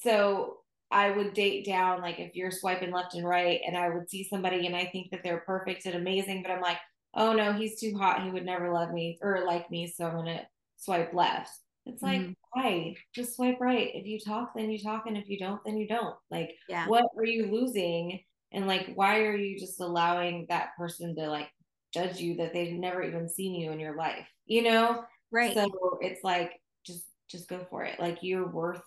[0.00, 0.58] so
[0.90, 4.24] I would date down like if you're swiping left and right, and I would see
[4.24, 6.78] somebody and I think that they're perfect and amazing, but I'm like,
[7.14, 8.22] oh no, he's too hot.
[8.22, 10.42] He would never love me or like me, so I'm gonna
[10.76, 11.50] swipe left.
[11.84, 12.32] It's like, mm-hmm.
[12.52, 12.94] why?
[13.14, 13.90] Just swipe right.
[13.92, 16.14] If you talk, then you talk, and if you don't, then you don't.
[16.30, 16.86] Like, yeah.
[16.86, 18.20] what are you losing?
[18.52, 21.48] And like, why are you just allowing that person to like
[21.92, 24.26] judge you that they've never even seen you in your life?
[24.46, 25.04] You know?
[25.32, 25.54] Right.
[25.54, 27.98] So it's like, just just go for it.
[27.98, 28.82] Like you're worth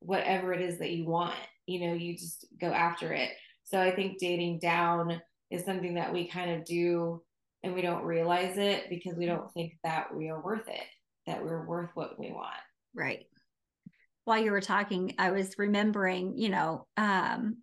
[0.00, 1.34] whatever it is that you want.
[1.66, 3.30] You know, you just go after it.
[3.64, 7.22] So I think dating down is something that we kind of do
[7.62, 10.86] and we don't realize it because we don't think that we are worth it
[11.26, 12.54] that we're worth what we want.
[12.94, 13.26] Right.
[14.24, 17.58] While you were talking, I was remembering, you know, um,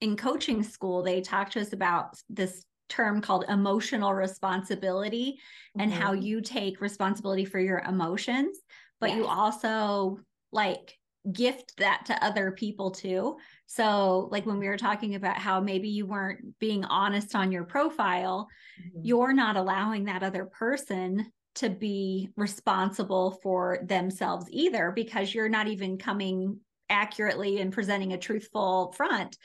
[0.00, 5.80] in coaching school, they talked to us about this term called emotional responsibility mm-hmm.
[5.80, 6.22] and how mm-hmm.
[6.22, 8.58] you take responsibility for your emotions,
[9.00, 9.18] but yes.
[9.18, 10.18] you also
[10.52, 10.98] like
[11.32, 13.36] gift that to other people too.
[13.66, 17.64] So, like when we were talking about how maybe you weren't being honest on your
[17.64, 18.48] profile,
[18.80, 19.00] mm-hmm.
[19.02, 25.66] you're not allowing that other person to be responsible for themselves either because you're not
[25.66, 29.36] even coming accurately and presenting a truthful front.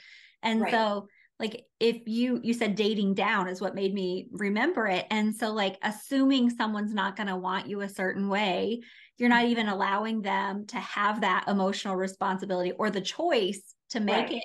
[0.44, 0.72] And right.
[0.72, 1.08] so
[1.40, 5.06] like if you you said dating down is what made me remember it.
[5.10, 8.82] And so like assuming someone's not going to want you a certain way
[9.18, 14.16] you're not even allowing them to have that emotional responsibility or the choice to make
[14.16, 14.32] right.
[14.34, 14.44] it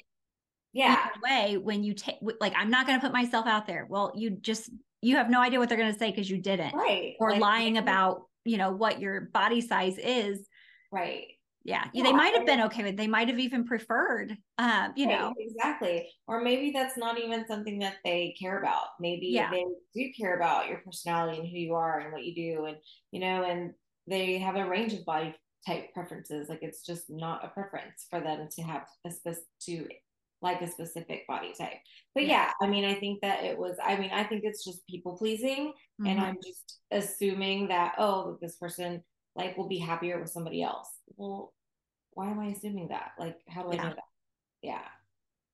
[0.72, 1.08] yeah.
[1.24, 3.86] way when you take like i'm not going to put myself out there.
[3.88, 4.70] Well you just
[5.00, 7.14] you have no idea what they're going to say because you didn't right.
[7.20, 10.46] or like, lying about you know what your body size is
[10.92, 11.26] right
[11.68, 15.06] yeah, yeah they might have been okay with they might have even preferred um you
[15.06, 19.50] right, know exactly or maybe that's not even something that they care about maybe yeah.
[19.50, 22.76] they do care about your personality and who you are and what you do and
[23.12, 23.72] you know and
[24.06, 25.34] they have a range of body
[25.66, 29.86] type preferences like it's just not a preference for them to have a specific to
[30.40, 31.78] like a specific body type.
[32.14, 32.46] But yeah.
[32.46, 35.16] yeah, I mean, I think that it was, I mean, I think it's just people
[35.16, 35.72] pleasing.
[36.00, 36.06] Mm-hmm.
[36.06, 39.02] And I'm just assuming that, oh, this person
[39.34, 40.88] like will be happier with somebody else.
[41.16, 41.52] Well,
[42.18, 43.12] why am I assuming that?
[43.16, 43.82] Like, how do I yeah.
[43.84, 44.04] know that?
[44.60, 44.80] Yeah.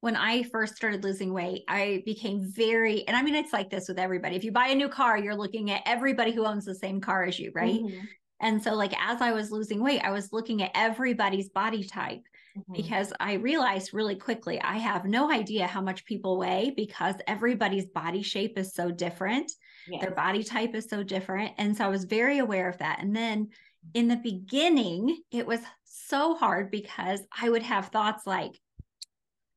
[0.00, 3.86] When I first started losing weight, I became very, and I mean, it's like this
[3.86, 4.34] with everybody.
[4.34, 7.24] If you buy a new car, you're looking at everybody who owns the same car
[7.24, 7.82] as you, right?
[7.82, 8.04] Mm-hmm.
[8.40, 12.22] And so, like, as I was losing weight, I was looking at everybody's body type
[12.56, 12.72] mm-hmm.
[12.72, 17.86] because I realized really quickly I have no idea how much people weigh because everybody's
[17.86, 19.52] body shape is so different.
[19.86, 20.00] Yes.
[20.00, 21.52] Their body type is so different.
[21.58, 23.02] And so I was very aware of that.
[23.02, 23.50] And then
[23.92, 25.60] in the beginning, it was
[26.08, 28.52] so hard because I would have thoughts like,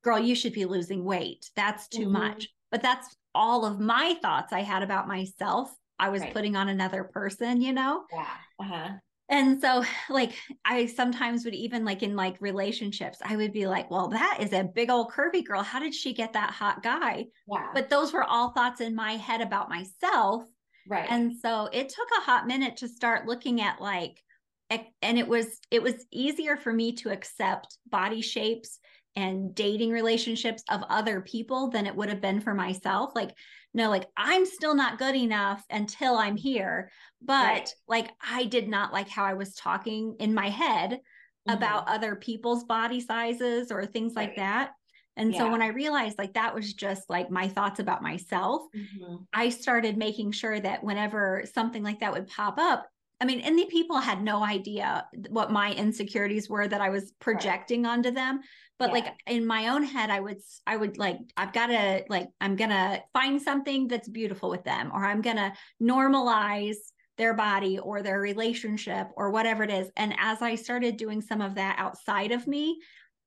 [0.04, 1.50] girl, you should be losing weight.
[1.56, 2.14] That's too mm-hmm.
[2.14, 2.50] much.
[2.72, 5.74] But that's all of my thoughts I had about myself.
[6.00, 6.34] I was right.
[6.34, 8.04] putting on another person, you know?
[8.12, 8.28] Yeah.
[8.60, 8.90] Uh-huh
[9.30, 10.34] and so like
[10.66, 14.54] i sometimes would even like in like relationships i would be like well that is
[14.54, 17.70] a big old curvy girl how did she get that hot guy yeah.
[17.74, 20.44] but those were all thoughts in my head about myself
[20.88, 24.22] right and so it took a hot minute to start looking at like
[24.70, 28.80] and it was it was easier for me to accept body shapes
[29.16, 33.32] and dating relationships of other people than it would have been for myself like
[33.74, 37.74] no like i'm still not good enough until i'm here but right.
[37.88, 41.58] like i did not like how i was talking in my head mm-hmm.
[41.58, 44.28] about other people's body sizes or things right.
[44.28, 44.72] like that
[45.16, 45.40] and yeah.
[45.40, 49.16] so when i realized like that was just like my thoughts about myself mm-hmm.
[49.34, 52.86] i started making sure that whenever something like that would pop up
[53.20, 57.14] I mean, and the people had no idea what my insecurities were that I was
[57.20, 57.92] projecting right.
[57.92, 58.42] onto them
[58.80, 58.94] but yeah.
[58.94, 62.56] like in my own head i would i would like i've got to like i'm
[62.56, 66.78] gonna find something that's beautiful with them or i'm gonna normalize
[67.18, 71.42] their body or their relationship or whatever it is and as i started doing some
[71.42, 72.80] of that outside of me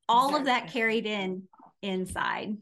[0.08, 1.42] all of that carried in
[1.82, 2.56] inside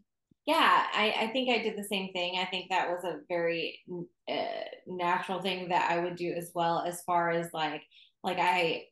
[0.48, 2.38] yeah I, I think i did the same thing.
[2.38, 3.80] I think that was a very
[4.28, 7.82] uh, natural thing that i would do as well as far as like
[8.24, 8.84] like i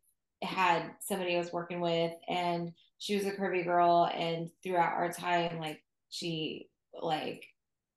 [0.43, 5.11] had somebody I was working with and she was a curvy girl and throughout our
[5.11, 6.69] time like she
[7.01, 7.43] like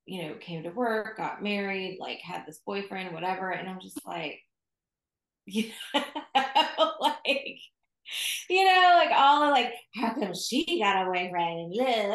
[0.05, 3.99] you know came to work got married like had this boyfriend whatever and i'm just
[4.07, 4.39] like
[5.45, 7.59] you know, like
[8.49, 12.13] you know like all the like how come she got a boyfriend and,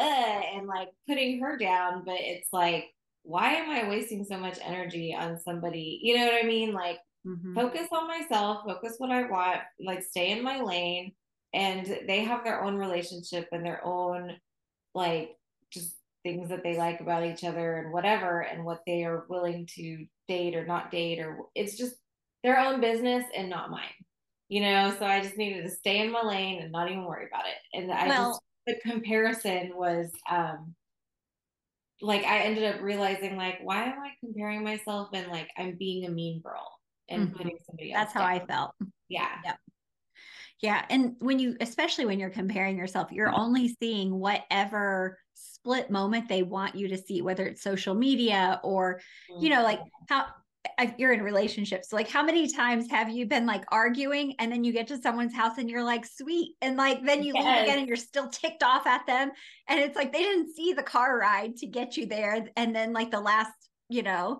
[0.55, 2.85] and like putting her down but it's like
[3.23, 5.99] why am i wasting so much energy on somebody?
[6.03, 6.73] You know what i mean?
[6.73, 7.55] Like mm-hmm.
[7.55, 11.13] focus on myself focus what i want like stay in my lane
[11.53, 14.35] and they have their own relationship and their own
[14.93, 15.31] like
[15.71, 19.67] just things that they like about each other and whatever and what they are willing
[19.75, 21.95] to date or not date or it's just
[22.43, 23.83] their own business and not mine
[24.47, 27.27] you know so i just needed to stay in my lane and not even worry
[27.27, 30.73] about it and i well, just the comparison was um
[32.01, 36.05] like i ended up realizing like why am i comparing myself and like i'm being
[36.05, 36.67] a mean girl
[37.09, 37.37] and mm-hmm.
[37.37, 38.23] putting somebody else that's down.
[38.23, 38.73] how i felt
[39.09, 39.57] yeah yep
[40.61, 40.85] yeah.
[40.89, 46.43] And when you, especially when you're comparing yourself, you're only seeing whatever split moment they
[46.43, 49.01] want you to see, whether it's social media or,
[49.39, 50.13] you know, like mm-hmm.
[50.13, 50.25] how
[50.97, 51.93] you're in relationships.
[51.93, 55.33] Like how many times have you been like arguing and then you get to someone's
[55.33, 57.45] house and you're like sweet and like then you yes.
[57.45, 59.31] leave again and you're still ticked off at them
[59.67, 62.93] and it's like they didn't see the car ride to get you there and then
[62.93, 63.51] like the last
[63.89, 64.39] you know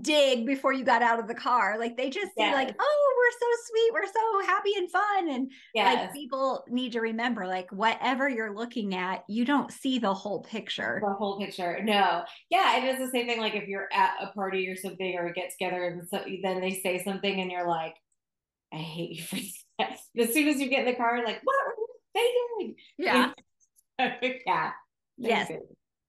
[0.00, 1.78] dig before you got out of the car.
[1.78, 2.50] Like they just yes.
[2.50, 5.30] see like, oh, we're so sweet, we're so happy and fun.
[5.30, 5.96] And yes.
[5.96, 10.42] like people need to remember, like whatever you're looking at, you don't see the whole
[10.42, 11.00] picture.
[11.04, 11.82] The whole picture.
[11.82, 12.24] No.
[12.50, 12.76] Yeah.
[12.76, 15.32] And it's the same thing like if you're at a party or something or a
[15.32, 17.94] get together and so then they say something and you're like,
[18.72, 19.36] I hate you for
[19.78, 19.98] that.
[20.18, 22.74] As soon as you get in the car, like, what are you saying?
[22.98, 23.32] Yeah.
[24.46, 24.70] yeah.
[25.18, 25.50] Yes.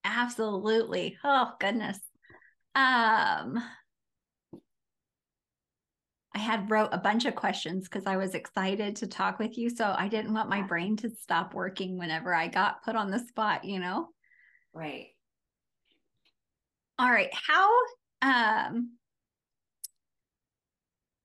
[0.04, 1.18] Absolutely.
[1.24, 2.00] Oh goodness.
[2.76, 3.64] Um,
[6.36, 9.70] I had wrote a bunch of questions because I was excited to talk with you.
[9.70, 13.20] So I didn't want my brain to stop working whenever I got put on the
[13.20, 14.10] spot, you know?
[14.74, 15.08] Right.
[16.98, 17.30] All right.
[17.34, 17.70] How
[18.22, 18.94] um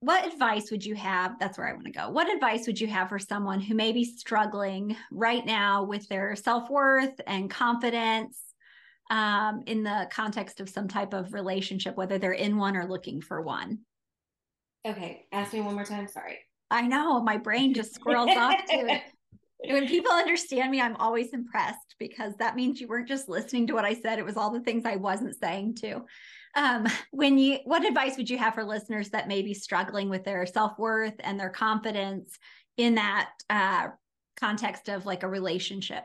[0.01, 1.39] what advice would you have?
[1.41, 2.09] That's where I want to go.
[2.11, 6.37] What advice would you have for someone who may be struggling right now with their
[6.37, 8.41] self-worth and confidence
[9.11, 13.21] um, in the context of some type of relationship, whether they're in one or looking
[13.21, 13.81] for one.
[14.89, 16.09] Okay, ask me one more time.
[16.09, 16.39] Sorry.
[16.71, 19.03] I know my brain just squirrels off to it.
[19.69, 23.75] When people understand me, I'm always impressed because that means you weren't just listening to
[23.75, 24.21] what I said.
[24.21, 26.05] It was all the things I wasn't saying too.
[26.55, 30.25] Um, when you, what advice would you have for listeners that may be struggling with
[30.25, 32.39] their self worth and their confidence
[32.77, 33.89] in that uh,
[34.39, 36.05] context of like a relationship?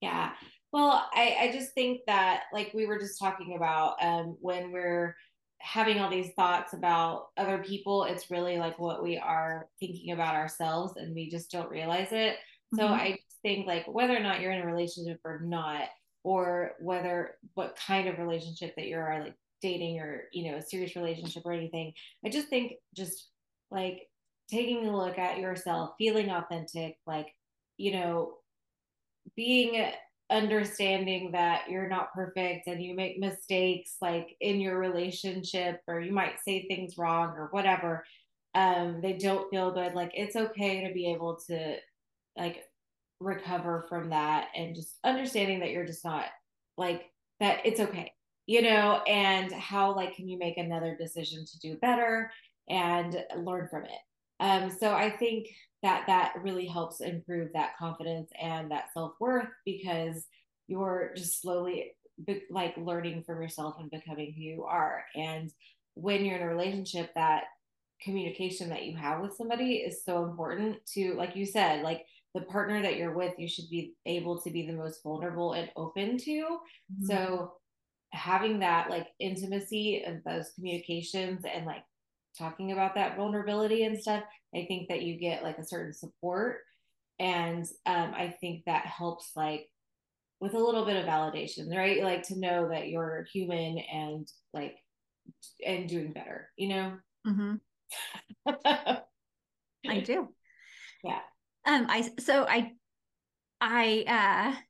[0.00, 0.30] Yeah.
[0.72, 5.16] Well, I, I just think that, like we were just talking about, um, when we're
[5.58, 10.34] having all these thoughts about other people, it's really like what we are thinking about
[10.34, 12.36] ourselves, and we just don't realize it.
[12.74, 12.78] Mm-hmm.
[12.78, 15.88] So I think, like, whether or not you're in a relationship or not,
[16.24, 20.96] or whether what kind of relationship that you're like dating or you know a serious
[20.96, 21.92] relationship or anything,
[22.24, 23.28] I just think just
[23.70, 24.08] like
[24.50, 27.28] taking a look at yourself, feeling authentic, like
[27.76, 28.34] you know
[29.34, 29.90] being
[30.30, 36.12] understanding that you're not perfect and you make mistakes like in your relationship or you
[36.12, 38.04] might say things wrong or whatever
[38.56, 41.76] um they don't feel good like it's okay to be able to
[42.36, 42.64] like
[43.20, 46.24] recover from that and just understanding that you're just not
[46.76, 47.04] like
[47.38, 48.12] that it's okay
[48.46, 52.32] you know and how like can you make another decision to do better
[52.68, 53.90] and learn from it.
[54.40, 55.46] Um so i think
[55.86, 60.26] that that really helps improve that confidence and that self-worth because
[60.66, 61.92] you're just slowly
[62.26, 65.52] be- like learning from yourself and becoming who you are and
[65.94, 67.44] when you're in a relationship that
[68.02, 72.40] communication that you have with somebody is so important to like you said like the
[72.42, 76.18] partner that you're with you should be able to be the most vulnerable and open
[76.18, 77.06] to mm-hmm.
[77.06, 77.52] so
[78.12, 81.84] having that like intimacy and those communications and like
[82.38, 84.22] talking about that vulnerability and stuff,
[84.54, 86.58] I think that you get like a certain support.
[87.18, 89.68] And um, I think that helps like
[90.40, 92.02] with a little bit of validation, right?
[92.02, 94.76] Like to know that you're human and like
[95.64, 96.96] and doing better, you know?
[97.26, 97.54] Mm-hmm.
[99.88, 100.28] I do.
[101.02, 101.20] Yeah.
[101.64, 102.72] Um, I so I
[103.60, 104.60] I uh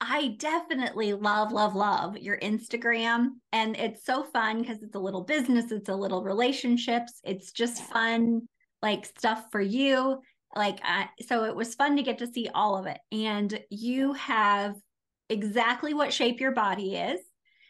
[0.00, 3.30] I definitely love, love, love your Instagram.
[3.52, 7.20] And it's so fun because it's a little business, it's a little relationships.
[7.24, 8.42] It's just fun,
[8.80, 10.20] like stuff for you.
[10.54, 10.78] Like,
[11.26, 12.98] so it was fun to get to see all of it.
[13.10, 14.76] And you have
[15.28, 17.20] exactly what shape your body is.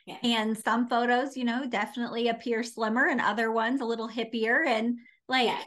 [0.06, 0.18] Yeah.
[0.22, 4.66] And some photos, you know, definitely appear slimmer, and other ones a little hippier.
[4.66, 5.62] And like, yeah.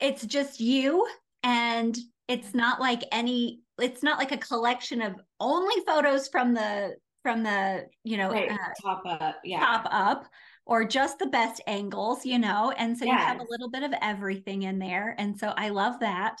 [0.00, 1.06] it's just you.
[1.42, 1.96] And
[2.28, 2.58] it's mm-hmm.
[2.58, 7.86] not like any it's not like a collection of only photos from the from the
[8.04, 8.50] you know right.
[8.50, 10.26] uh, top up yeah top up
[10.64, 13.12] or just the best angles you know and so yes.
[13.12, 16.36] you have a little bit of everything in there and so i love that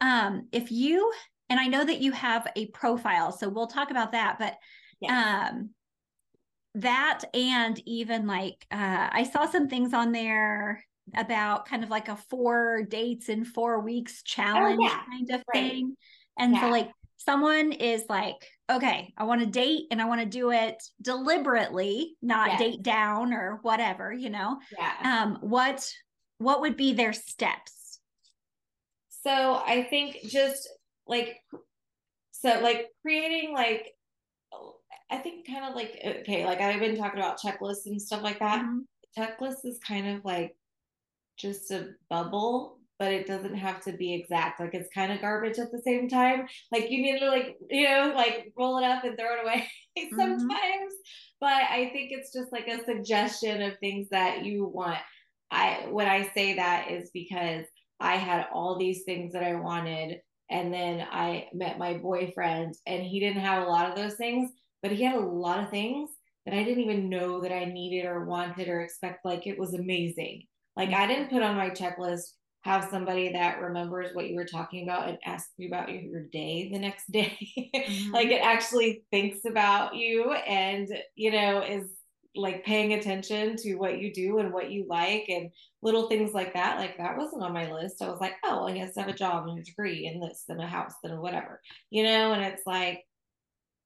[0.00, 1.12] um if you
[1.48, 4.54] and i know that you have a profile so we'll talk about that but
[5.00, 5.50] yes.
[5.50, 5.70] um
[6.74, 10.84] that and even like uh i saw some things on there
[11.16, 15.00] about kind of like a four dates in four weeks challenge oh, yeah.
[15.04, 15.70] kind of right.
[15.70, 15.96] thing.
[16.38, 16.60] And yeah.
[16.62, 18.36] so, like, someone is like,
[18.70, 22.58] okay, I want to date and I want to do it deliberately, not yes.
[22.58, 24.58] date down or whatever, you know.
[24.76, 25.22] Yeah.
[25.22, 25.86] Um, what
[26.38, 28.00] what would be their steps?
[29.22, 30.68] So I think just
[31.06, 31.36] like
[32.32, 33.92] so like creating like
[35.10, 38.40] I think kind of like okay, like I've been talking about checklists and stuff like
[38.40, 38.62] that.
[38.62, 38.80] Mm-hmm.
[39.18, 40.56] Checklist is kind of like
[41.38, 44.58] just a bubble but it doesn't have to be exact.
[44.58, 46.46] Like it's kind of garbage at the same time.
[46.72, 49.68] Like you need to like, you know, like roll it up and throw it away
[49.98, 50.18] mm-hmm.
[50.18, 50.48] sometimes.
[50.48, 51.38] Mm-hmm.
[51.38, 54.96] But I think it's just like a suggestion of things that you want.
[55.50, 57.66] I when I say that is because
[58.00, 63.02] I had all these things that I wanted and then I met my boyfriend and
[63.02, 64.50] he didn't have a lot of those things,
[64.82, 66.08] but he had a lot of things
[66.46, 69.74] that I didn't even know that I needed or wanted or expect like it was
[69.74, 70.44] amazing.
[70.74, 72.30] Like I didn't put on my checklist
[72.64, 76.70] have somebody that remembers what you were talking about and asks you about your, day
[76.72, 77.38] the next day.
[77.84, 78.14] Mm-hmm.
[78.14, 81.84] like it actually thinks about you and, you know, is
[82.34, 85.50] like paying attention to what you do and what you like and
[85.82, 86.78] little things like that.
[86.78, 88.00] Like that wasn't on my list.
[88.00, 90.44] I was like, oh, I guess I have a job and a degree and this
[90.48, 91.60] and a house and whatever,
[91.90, 93.04] you know, and it's like,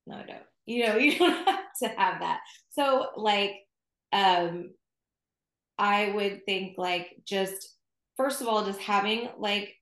[0.06, 2.40] no, no, you know, you don't have to have that.
[2.70, 3.54] So like,
[4.12, 4.70] um,
[5.76, 7.77] I would think like just
[8.18, 9.74] first of all, just having like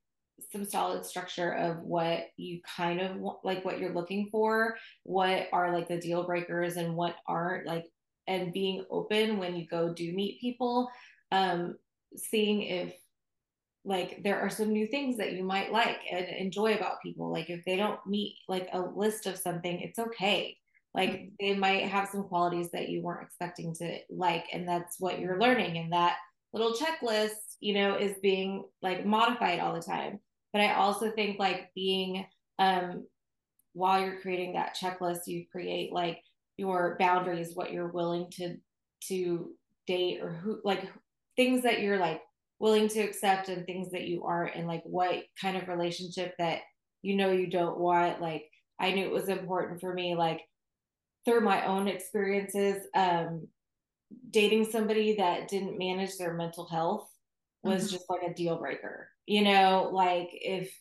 [0.51, 5.47] some solid structure of what you kind of want, like what you're looking for, what
[5.51, 7.85] are like the deal breakers and what aren't like,
[8.27, 10.89] and being open when you go do meet people,
[11.31, 11.75] um,
[12.15, 12.93] seeing if
[13.83, 17.31] like there are some new things that you might like and enjoy about people.
[17.31, 20.55] Like if they don't meet like a list of something, it's okay.
[20.93, 21.27] Like mm-hmm.
[21.39, 25.39] they might have some qualities that you weren't expecting to like, and that's what you're
[25.39, 25.77] learning.
[25.77, 26.17] And that
[26.53, 30.19] little checklist you know, is being like modified all the time.
[30.53, 32.25] But I also think like being
[32.59, 33.05] um
[33.73, 36.19] while you're creating that checklist, you create like
[36.57, 38.57] your boundaries, what you're willing to
[39.07, 39.51] to
[39.85, 40.87] date or who like
[41.35, 42.21] things that you're like
[42.59, 46.61] willing to accept and things that you aren't and like what kind of relationship that
[47.01, 48.45] you know you don't want like
[48.79, 50.41] i knew it was important for me like
[51.25, 53.47] through my own experiences um
[54.31, 57.07] dating somebody that didn't manage their mental health
[57.67, 57.93] was mm-hmm.
[57.93, 59.09] just like a deal breaker.
[59.25, 60.73] You know, like if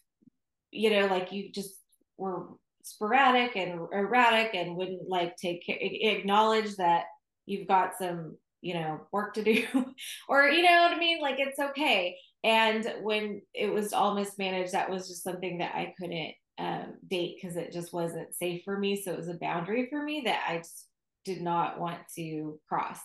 [0.70, 1.74] you know, like you just
[2.16, 2.48] were
[2.82, 7.04] sporadic and erratic and wouldn't like take care, acknowledge that
[7.44, 9.64] you've got some you know work to do
[10.28, 14.72] or you know what i mean like it's okay and when it was all mismanaged
[14.72, 18.78] that was just something that i couldn't um, date because it just wasn't safe for
[18.78, 20.88] me so it was a boundary for me that i just
[21.24, 22.98] did not want to cross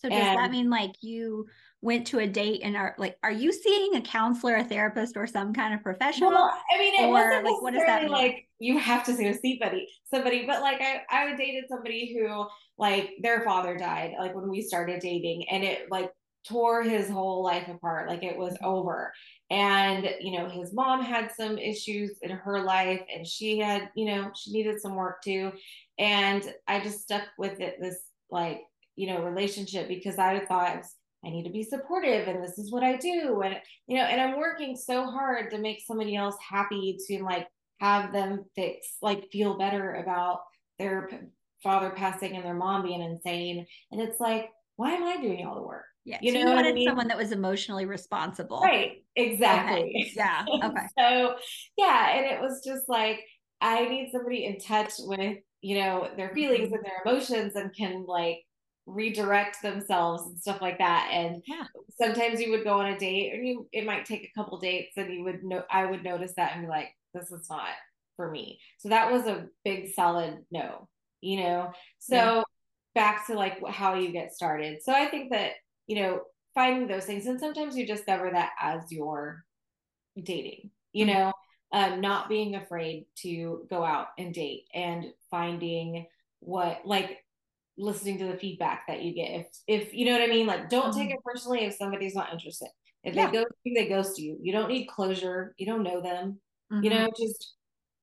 [0.00, 1.46] so does and, that mean like you
[1.82, 5.26] went to a date and are like, are you seeing a counselor, a therapist, or
[5.26, 6.30] some kind of professional?
[6.30, 8.12] Well, I mean, it or, wasn't like what does that mean?
[8.12, 12.16] like you have to see a seat buddy, somebody, but like I, I dated somebody
[12.16, 12.46] who
[12.78, 16.10] like their father died like when we started dating, and it like
[16.48, 18.08] tore his whole life apart.
[18.08, 19.12] Like it was over.
[19.50, 24.06] And, you know, his mom had some issues in her life and she had, you
[24.06, 25.52] know, she needed some work too.
[25.98, 27.98] And I just stuck with it, this
[28.30, 28.62] like,
[28.96, 30.82] you know, relationship because I thought I
[31.30, 33.42] need to be supportive and this is what I do.
[33.42, 33.56] And,
[33.86, 37.46] you know, and I'm working so hard to make somebody else happy to like
[37.80, 40.40] have them fix, like feel better about
[40.78, 41.08] their
[41.62, 43.66] father passing and their mom being insane.
[43.90, 45.84] And it's like, why am I doing all the work?
[46.04, 46.18] Yeah.
[46.20, 46.88] You know, you wanted I mean?
[46.88, 48.60] someone that was emotionally responsible.
[48.60, 49.04] Right.
[49.16, 49.82] Exactly.
[49.82, 50.12] Okay.
[50.16, 50.44] Yeah.
[50.64, 50.86] Okay.
[50.98, 51.36] so,
[51.78, 52.16] yeah.
[52.16, 53.20] And it was just like,
[53.60, 56.74] I need somebody in touch with, you know, their feelings mm-hmm.
[56.74, 58.38] and their emotions and can like
[58.86, 61.64] redirect themselves and stuff like that and yeah.
[62.00, 64.96] sometimes you would go on a date and you it might take a couple dates
[64.96, 67.68] and you would know i would notice that and be like this is not
[68.16, 70.88] for me so that was a big solid no
[71.20, 71.70] you know
[72.00, 72.42] so yeah.
[72.94, 75.52] back to like how you get started so i think that
[75.86, 76.20] you know
[76.52, 79.44] finding those things and sometimes you discover that as you're
[80.20, 81.18] dating you mm-hmm.
[81.18, 81.32] know
[81.74, 86.06] um, not being afraid to go out and date and finding
[86.40, 87.24] what like
[87.82, 89.30] listening to the feedback that you get.
[89.30, 91.00] If if you know what I mean, like don't mm-hmm.
[91.00, 92.68] take it personally if somebody's not interested.
[93.04, 93.26] If yeah.
[93.26, 94.38] they ghost you, they ghost you.
[94.40, 95.54] You don't need closure.
[95.58, 96.40] You don't know them.
[96.72, 96.84] Mm-hmm.
[96.84, 97.54] You know, just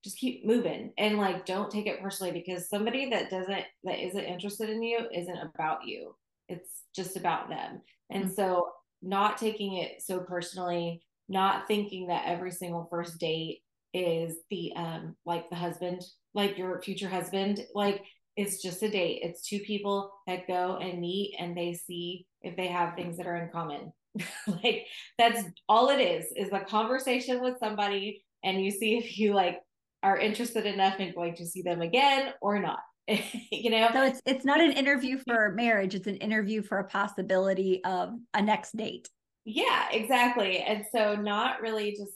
[0.03, 4.23] just keep moving and like don't take it personally because somebody that doesn't that isn't
[4.23, 6.15] interested in you isn't about you.
[6.47, 7.81] It's just about them.
[8.09, 8.33] And mm-hmm.
[8.33, 8.69] so
[9.01, 13.59] not taking it so personally, not thinking that every single first date
[13.93, 16.01] is the um like the husband,
[16.33, 17.65] like your future husband.
[17.73, 18.03] Like
[18.39, 19.19] it's just a date.
[19.21, 23.27] It's two people that go and meet and they see if they have things that
[23.27, 23.91] are in common.
[24.63, 24.85] like
[25.17, 29.59] that's all it is is a conversation with somebody and you see if you like
[30.01, 32.79] are interested enough in going to see them again or not
[33.51, 36.83] you know so it's it's not an interview for marriage it's an interview for a
[36.85, 39.07] possibility of a next date
[39.45, 42.13] yeah exactly and so not really just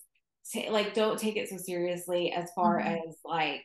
[0.51, 3.07] t- like don't take it so seriously as far mm-hmm.
[3.07, 3.63] as like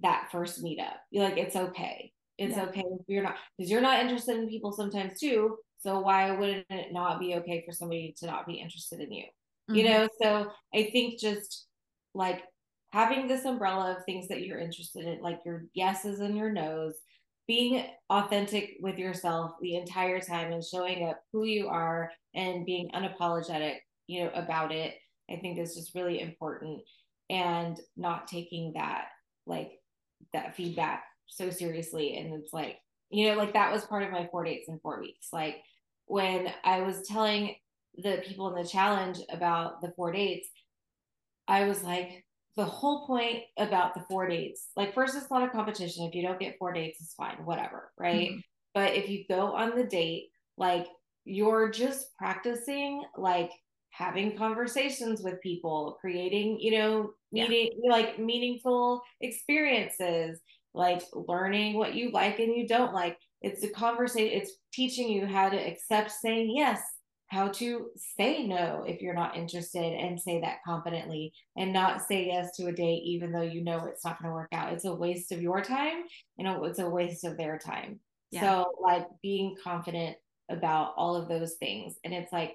[0.00, 2.64] that first meetup you're like it's okay it's yeah.
[2.64, 6.66] okay if you're not because you're not interested in people sometimes too so why wouldn't
[6.70, 9.74] it not be okay for somebody to not be interested in you mm-hmm.
[9.76, 11.66] you know so i think just
[12.14, 12.42] like
[12.92, 16.94] having this umbrella of things that you're interested in, like your yeses and your nos,
[17.46, 22.90] being authentic with yourself the entire time and showing up who you are and being
[22.94, 23.76] unapologetic,
[24.06, 24.94] you know, about it,
[25.30, 26.80] I think is just really important.
[27.30, 29.06] And not taking that
[29.46, 29.72] like
[30.32, 32.16] that feedback so seriously.
[32.16, 32.78] And it's like,
[33.10, 35.28] you know, like that was part of my four dates in four weeks.
[35.32, 35.56] Like
[36.06, 37.54] when I was telling
[37.96, 40.48] the people in the challenge about the four dates,
[41.46, 42.24] I was like,
[42.56, 46.04] the whole point about the four dates, like first it's not a competition.
[46.04, 48.30] If you don't get four dates, it's fine, whatever, right?
[48.30, 48.40] Mm-hmm.
[48.74, 50.88] But if you go on the date, like
[51.24, 53.52] you're just practicing like
[53.90, 57.90] having conversations with people, creating, you know, meeting yeah.
[57.90, 60.40] like meaningful experiences,
[60.74, 63.18] like learning what you like and you don't like.
[63.40, 66.80] It's a conversation, it's teaching you how to accept saying yes
[67.28, 72.26] how to say no if you're not interested and say that confidently and not say
[72.26, 74.86] yes to a date even though you know it's not going to work out it's
[74.86, 76.02] a waste of your time
[76.38, 78.00] and it's a waste of their time
[78.30, 78.40] yeah.
[78.40, 80.16] so like being confident
[80.50, 82.54] about all of those things and it's like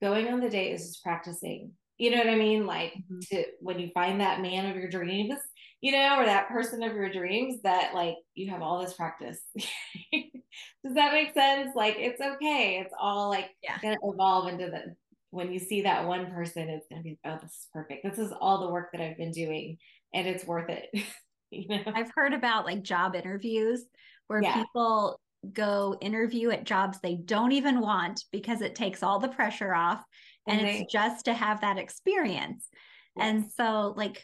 [0.00, 1.70] going on the date is just practicing
[2.02, 3.20] you know what i mean like mm-hmm.
[3.20, 5.38] to when you find that man of your dreams
[5.82, 9.40] you know, or that person of your dreams that like you have all this practice.
[10.12, 11.72] Does that make sense?
[11.74, 12.80] Like it's okay.
[12.80, 13.78] It's all like yeah.
[13.82, 14.94] gonna evolve into the
[15.30, 18.04] when you see that one person, it's gonna be, oh, this is perfect.
[18.04, 19.76] This is all the work that I've been doing
[20.14, 20.88] and it's worth it.
[21.50, 21.82] you know?
[21.92, 23.84] I've heard about like job interviews
[24.28, 24.62] where yeah.
[24.62, 25.18] people
[25.52, 30.00] go interview at jobs they don't even want because it takes all the pressure off
[30.46, 32.68] and, it's just to have that experience.
[33.16, 33.26] Yes.
[33.26, 34.22] And so like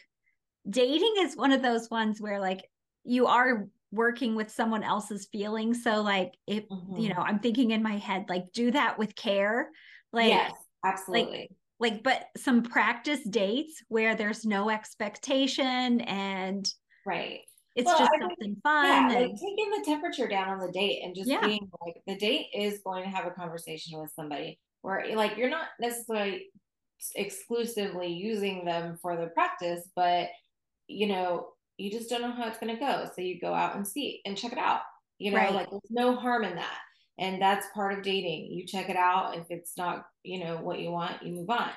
[0.69, 2.65] dating is one of those ones where like
[3.03, 6.97] you are working with someone else's feelings so like if mm-hmm.
[6.97, 9.69] you know i'm thinking in my head like do that with care
[10.13, 10.51] like yes
[10.85, 11.49] absolutely
[11.79, 16.71] like, like but some practice dates where there's no expectation and
[17.05, 17.39] right
[17.75, 20.59] it's well, just I something think, fun yeah, and, like taking the temperature down on
[20.59, 21.45] the date and just yeah.
[21.45, 25.37] being like the date is going to have a conversation with somebody where eh, like
[25.37, 26.47] you're not necessarily
[27.15, 30.27] exclusively using them for the practice but
[30.89, 33.09] you know, you just don't know how it's going to go.
[33.15, 34.81] So you go out and see and check it out.
[35.19, 35.53] You know, right.
[35.53, 36.77] like there's no harm in that.
[37.17, 38.51] And that's part of dating.
[38.51, 39.37] You check it out.
[39.37, 41.69] If it's not, you know, what you want, you move on.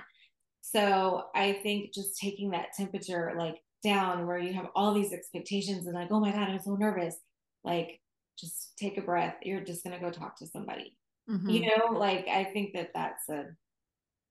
[0.62, 5.86] So I think just taking that temperature like down where you have all these expectations
[5.86, 7.16] and like, oh my God, I'm so nervous.
[7.64, 8.00] Like,
[8.38, 9.34] just take a breath.
[9.42, 10.96] You're just going to go talk to somebody.
[11.28, 11.48] Mm-hmm.
[11.48, 13.46] You know, like I think that that's a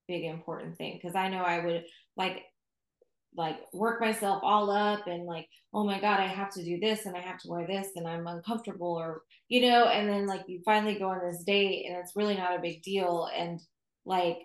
[0.07, 1.85] big important thing because I know I would
[2.17, 2.43] like
[3.35, 7.05] like work myself all up and like oh my god i have to do this
[7.05, 10.41] and i have to wear this and i'm uncomfortable or you know and then like
[10.47, 13.61] you finally go on this date and it's really not a big deal and
[14.05, 14.39] like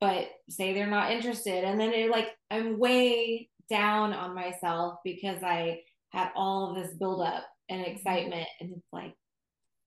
[0.00, 5.42] but say they're not interested and then it like i'm way down on myself because
[5.42, 5.78] i
[6.10, 7.90] had all of this build up and mm-hmm.
[7.90, 9.14] excitement and it's like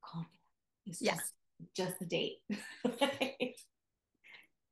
[0.06, 0.30] calm down
[0.86, 1.16] it's yeah.
[1.16, 1.34] just
[1.76, 2.38] just the date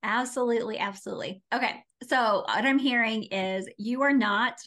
[0.03, 1.43] Absolutely, absolutely.
[1.53, 1.83] Okay.
[2.07, 4.59] So what I'm hearing is you are not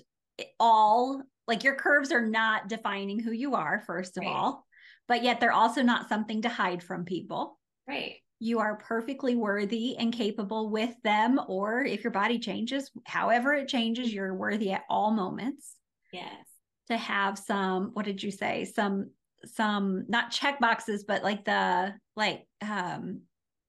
[0.61, 4.31] all like your curves are not defining who you are, first of right.
[4.31, 4.65] all,
[5.09, 7.59] but yet they're also not something to hide from people.
[7.87, 8.15] Right.
[8.39, 13.69] You are perfectly worthy and capable with them, or if your body changes, however it
[13.69, 15.77] changes, you're worthy at all moments.
[16.13, 16.47] Yes.
[16.89, 18.65] To have some, what did you say?
[18.65, 19.11] Some,
[19.47, 23.23] some not check boxes, but like the like um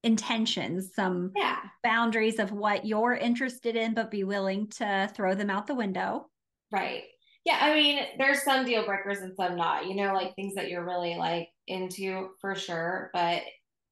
[0.05, 1.57] intentions, some yeah.
[1.83, 6.29] boundaries of what you're interested in, but be willing to throw them out the window.
[6.71, 7.03] Right.
[7.43, 7.57] Yeah.
[7.59, 10.85] I mean, there's some deal breakers and some not, you know, like things that you're
[10.85, 13.09] really like into for sure.
[13.13, 13.41] But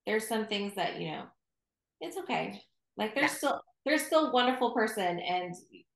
[0.05, 1.23] there's some things that, you know,
[1.99, 2.61] it's okay.
[2.95, 3.37] Like there's yeah.
[3.37, 5.55] still, there's still wonderful person and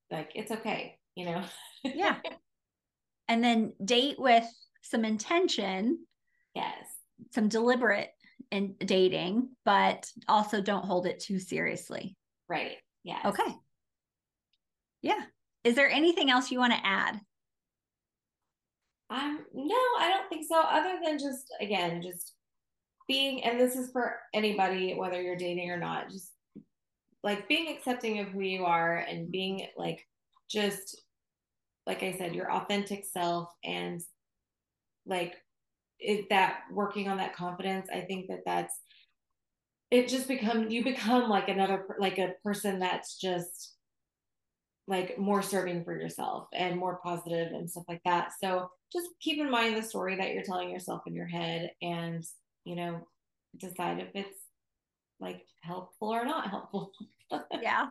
[0.09, 1.43] like it's okay, you know?
[1.83, 2.17] yeah.
[3.29, 4.45] And then date with
[4.81, 5.99] some intention.
[6.53, 6.85] Yes.
[7.33, 8.09] Some deliberate
[8.51, 12.15] in dating, but also don't hold it too seriously.
[12.47, 12.77] Right.
[13.03, 13.19] Yeah.
[13.25, 13.55] Okay.
[15.01, 15.21] Yeah.
[15.63, 17.19] Is there anything else you want to add?
[19.09, 20.59] Um, no, I don't think so.
[20.59, 22.33] Other than just again, just
[23.07, 26.31] being and this is for anybody whether you're dating or not just
[27.23, 30.05] like being accepting of who you are and being like
[30.49, 31.01] just
[31.85, 34.01] like i said your authentic self and
[35.07, 35.35] like
[35.99, 38.73] it, that working on that confidence i think that that's
[39.89, 43.73] it just become you become like another like a person that's just
[44.87, 48.31] like more serving for yourself and more positive and stuff like that.
[48.41, 52.23] So just keep in mind the story that you're telling yourself in your head and
[52.63, 53.01] you know
[53.57, 54.39] decide if it's
[55.19, 56.91] like helpful or not helpful.
[57.61, 57.87] Yeah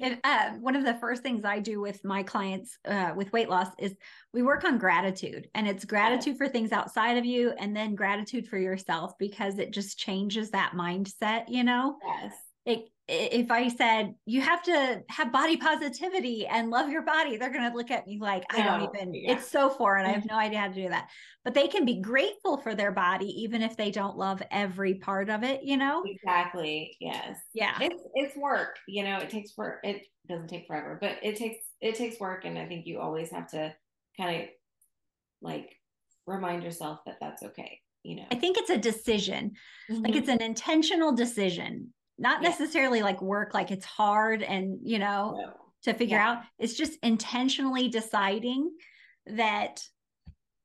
[0.00, 3.48] and uh, one of the first things I do with my clients uh, with weight
[3.48, 3.94] loss is
[4.32, 8.48] we work on gratitude, and it's gratitude for things outside of you, and then gratitude
[8.48, 11.44] for yourself because it just changes that mindset.
[11.48, 12.34] You know, yes.
[12.64, 17.52] It if I said you have to have body positivity and love your body, they're
[17.52, 19.14] going to look at me like I don't even.
[19.14, 19.32] Yeah.
[19.32, 20.04] It's so foreign.
[20.04, 21.08] I have no idea how to do that.
[21.42, 25.30] But they can be grateful for their body even if they don't love every part
[25.30, 25.62] of it.
[25.64, 26.02] You know.
[26.04, 26.96] Exactly.
[27.00, 27.38] Yes.
[27.54, 27.78] Yeah.
[27.80, 28.76] It's it's work.
[28.86, 29.80] You know, it takes work.
[29.84, 33.30] It doesn't take forever, but it takes it takes work, and I think you always
[33.30, 33.74] have to
[34.18, 34.48] kind of
[35.40, 35.70] like
[36.26, 37.80] remind yourself that that's okay.
[38.02, 38.26] You know.
[38.30, 39.52] I think it's a decision.
[39.90, 40.02] Mm-hmm.
[40.02, 42.48] Like it's an intentional decision not yeah.
[42.48, 45.52] necessarily like work like it's hard and you know no.
[45.84, 46.30] to figure yeah.
[46.30, 46.42] out.
[46.58, 48.70] It's just intentionally deciding
[49.26, 49.80] that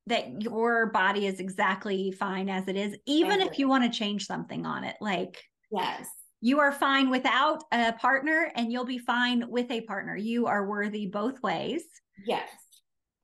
[0.08, 4.26] that your body is exactly fine as it is even if you want to change
[4.26, 4.96] something on it.
[5.00, 5.42] Like
[5.72, 6.08] yes.
[6.42, 10.18] you are fine without a partner and you'll be fine with a partner.
[10.18, 11.84] You are worthy both ways.
[12.26, 12.50] Yes.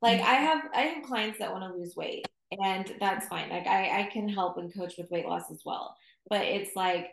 [0.01, 0.25] Like mm.
[0.25, 3.49] i have i have clients that want to lose weight and that's fine.
[3.49, 5.95] Like i i can help and coach with weight loss as well.
[6.29, 7.09] But it's like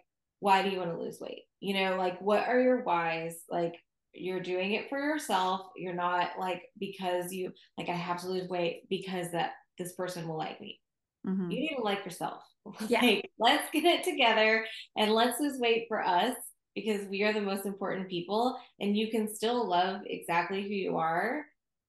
[0.46, 1.42] why do you want to lose weight?
[1.58, 3.42] You know, like what are your whys?
[3.50, 3.74] Like
[4.12, 5.62] you're doing it for yourself.
[5.74, 10.28] You're not like because you like I have to lose weight because that this person
[10.28, 10.80] will like me.
[11.26, 11.50] Mm-hmm.
[11.50, 12.44] You need to like yourself.
[12.88, 13.00] Yeah.
[13.00, 14.64] like, let's get it together
[14.96, 16.36] and let's lose weight for us
[16.76, 20.96] because we are the most important people and you can still love exactly who you
[20.96, 21.44] are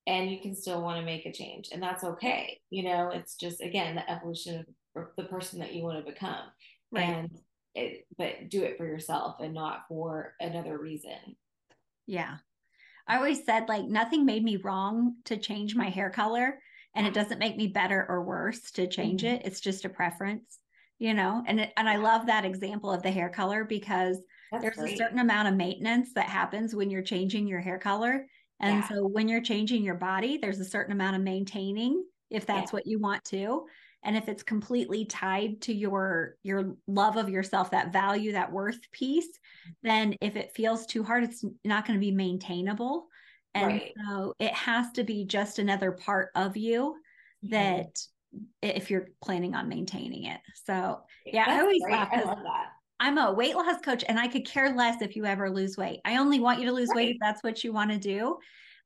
[0.08, 3.36] and you can still want to make a change and that's okay you know it's
[3.38, 4.64] just again the evolution
[4.96, 6.46] of the person that you want to become
[6.92, 7.02] right.
[7.10, 7.32] and
[7.78, 11.36] it, but do it for yourself and not for another reason.
[12.06, 12.38] Yeah.
[13.08, 16.60] I always said like nothing made me wrong to change my hair color
[16.96, 19.36] and it doesn't make me better or worse to change mm-hmm.
[19.36, 19.42] it.
[19.46, 20.60] It's just a preference,
[21.00, 21.44] you know.
[21.48, 24.18] And it, and I love that example of the hair color because
[24.52, 24.94] That's there's great.
[24.96, 28.26] a certain amount of maintenance that happens when you're changing your hair color.
[28.60, 28.90] And yeah.
[28.90, 32.76] so when you're changing your body, there's a certain amount of maintaining if that's yeah.
[32.76, 33.68] what you want to
[34.04, 38.80] and if it's completely tied to your your love of yourself that value that worth
[38.92, 39.28] piece
[39.84, 43.08] then if it feels too hard it's not going to be maintainable
[43.54, 43.94] and right.
[44.08, 46.96] so it has to be just another part of you
[47.46, 47.52] mm-hmm.
[47.52, 48.00] that
[48.62, 52.68] if you're planning on maintaining it so yeah That's i always laugh I love that
[53.00, 56.00] I'm a weight loss coach and I could care less if you ever lose weight.
[56.04, 56.96] I only want you to lose right.
[56.96, 58.38] weight if that's what you want to do.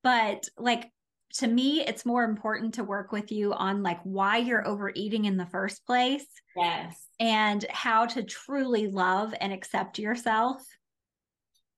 [0.03, 0.91] But like
[1.34, 5.38] to me it's more important to work with you on like why you're overeating in
[5.38, 6.25] the first place
[6.55, 6.95] yes.
[7.19, 10.61] and how to truly love and accept yourself.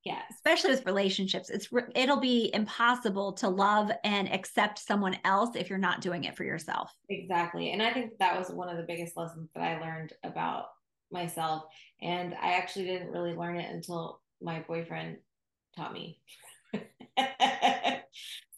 [0.05, 5.69] Yeah especially with relationships it's it'll be impossible to love and accept someone else if
[5.69, 6.91] you're not doing it for yourself.
[7.09, 10.65] Exactly and i think that was one of the biggest lessons that i learned about
[11.11, 11.63] myself
[12.01, 15.17] and i actually didn't really learn it until my boyfriend
[15.75, 16.19] taught me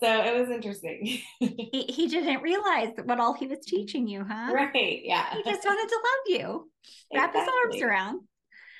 [0.01, 1.05] so it was interesting.
[1.39, 4.51] he, he didn't realize what all he was teaching you, huh?
[4.53, 5.01] Right.
[5.03, 5.33] Yeah.
[5.33, 6.71] He just wanted to love you,
[7.13, 8.21] wrap his arms around.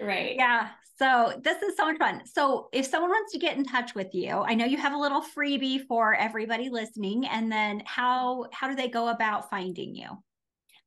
[0.01, 0.35] Right.
[0.35, 0.69] Yeah.
[0.97, 2.21] So this is so much fun.
[2.25, 4.97] So if someone wants to get in touch with you, I know you have a
[4.97, 7.25] little freebie for everybody listening.
[7.25, 10.07] And then how how do they go about finding you?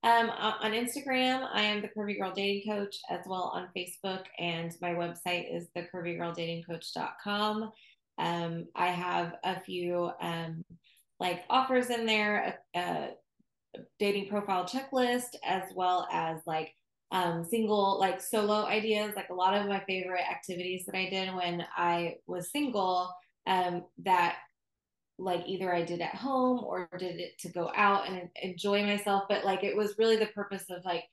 [0.04, 4.72] Um, on Instagram, I am the Curvy Girl Dating Coach, as well on Facebook, and
[4.80, 7.72] my website is the curvygirldatingcoach.com.
[8.18, 10.64] Um, I have a few um,
[11.20, 13.08] like offers in there, a, a,
[13.98, 16.72] dating profile checklist, as well as like
[17.10, 19.12] um, single, like solo ideas.
[19.14, 23.12] Like a lot of my favorite activities that I did when I was single
[23.46, 24.36] um, that
[25.18, 29.24] like either I did at home or did it to go out and enjoy myself.
[29.28, 31.04] But like it was really the purpose of like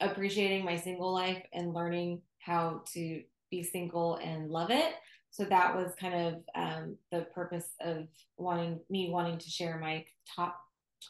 [0.00, 4.94] appreciating my single life and learning how to be single and love it
[5.32, 8.06] so that was kind of um, the purpose of
[8.36, 10.04] wanting me wanting to share my
[10.36, 10.60] top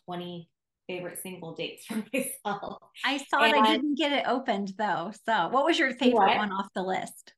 [0.07, 0.49] 20
[0.87, 2.79] favorite single dates for myself.
[3.05, 3.55] I saw and.
[3.55, 5.13] I didn't get it opened though.
[5.27, 6.37] So what was your favorite what?
[6.37, 7.35] one off the list?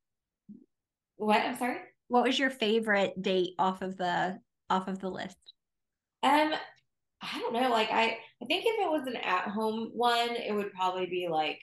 [1.17, 1.41] What?
[1.41, 1.79] I'm sorry?
[2.09, 5.39] What was your favorite date off of the off of the list?
[6.23, 6.53] Um
[7.23, 7.71] I don't know.
[7.71, 11.29] Like I I think if it was an at home one, it would probably be
[11.31, 11.59] like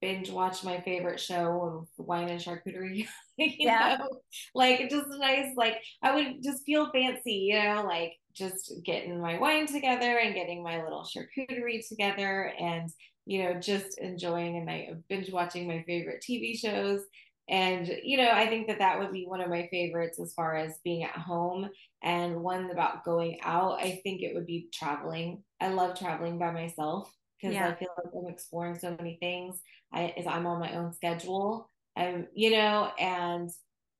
[0.00, 3.08] binge watch my favorite show of wine and charcuterie.
[3.58, 3.98] yeah.
[3.98, 4.08] Know?
[4.54, 9.38] Like just nice, like I would just feel fancy, you know, like just getting my
[9.38, 12.90] wine together and getting my little charcuterie together and
[13.26, 17.00] you know, just enjoying a night of binge watching my favorite TV shows.
[17.48, 20.56] And, you know, I think that that would be one of my favorites as far
[20.56, 21.68] as being at home.
[22.02, 25.42] And one about going out, I think it would be traveling.
[25.60, 27.68] I love traveling by myself because yeah.
[27.68, 29.60] I feel like I'm exploring so many things.
[29.92, 31.68] I, I'm on my own schedule.
[31.96, 33.50] I'm, you know, and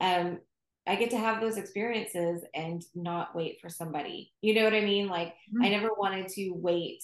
[0.01, 0.39] um,
[0.87, 4.33] I get to have those experiences and not wait for somebody.
[4.41, 5.09] You know what I mean?
[5.09, 5.65] Like mm-hmm.
[5.65, 7.03] I never wanted to wait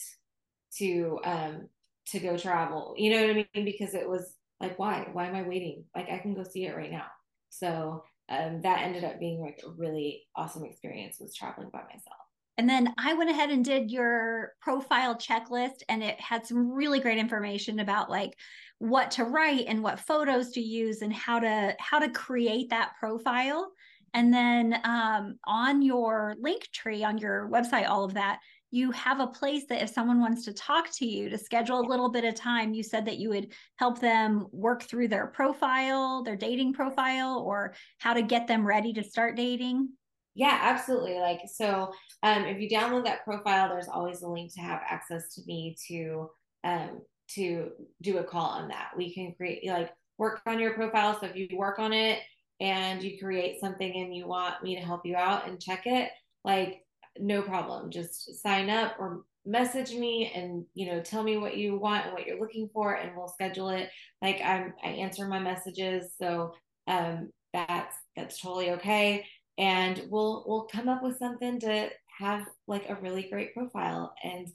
[0.78, 1.68] to um
[2.08, 2.94] to go travel.
[2.96, 3.64] You know what I mean?
[3.64, 5.08] Because it was like, why?
[5.12, 5.84] Why am I waiting?
[5.94, 7.06] Like I can go see it right now.
[7.50, 12.16] So um, that ended up being like a really awesome experience was traveling by myself.
[12.58, 17.00] And then I went ahead and did your profile checklist, and it had some really
[17.00, 18.34] great information about like
[18.82, 22.90] what to write and what photos to use and how to how to create that
[22.98, 23.70] profile.
[24.12, 28.40] And then um, on your link tree on your website, all of that,
[28.72, 31.88] you have a place that if someone wants to talk to you to schedule a
[31.88, 36.24] little bit of time, you said that you would help them work through their profile,
[36.24, 39.90] their dating profile, or how to get them ready to start dating.
[40.34, 41.20] Yeah, absolutely.
[41.20, 41.92] Like, so
[42.24, 45.76] um, if you download that profile, there's always a link to have access to me
[45.86, 46.30] to
[46.64, 47.02] um,
[47.34, 47.70] to
[48.00, 48.90] do a call on that.
[48.96, 51.18] We can create like work on your profile.
[51.18, 52.20] So if you work on it
[52.60, 56.10] and you create something and you want me to help you out and check it,
[56.44, 56.84] like
[57.18, 57.90] no problem.
[57.90, 62.14] Just sign up or message me and you know tell me what you want and
[62.14, 63.90] what you're looking for and we'll schedule it
[64.22, 66.54] like i'm i answer my messages so
[66.86, 69.26] um that's that's totally okay
[69.58, 74.46] and we'll we'll come up with something to have like a really great profile and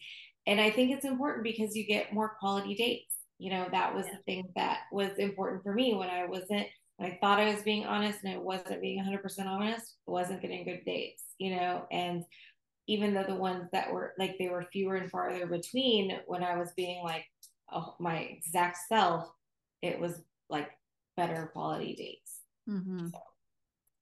[0.48, 4.06] and i think it's important because you get more quality dates you know that was
[4.06, 6.66] the thing that was important for me when i wasn't
[6.98, 10.42] when i thought i was being honest and i wasn't being 100% honest I wasn't
[10.42, 12.24] getting good dates you know and
[12.88, 16.56] even though the ones that were like they were fewer and farther between when I
[16.56, 17.26] was being like
[17.72, 19.30] oh, my exact self,
[19.82, 20.70] it was like
[21.16, 22.40] better quality dates.
[22.70, 23.08] Mm-hmm.
[23.08, 23.20] So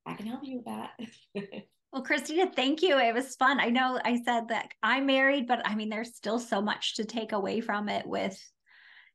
[0.05, 0.99] I can help you with that.
[1.95, 2.99] well, Cristina, thank you.
[2.99, 3.61] It was fun.
[3.61, 7.05] I know I said that I'm married, but I mean, there's still so much to
[7.05, 8.37] take away from it with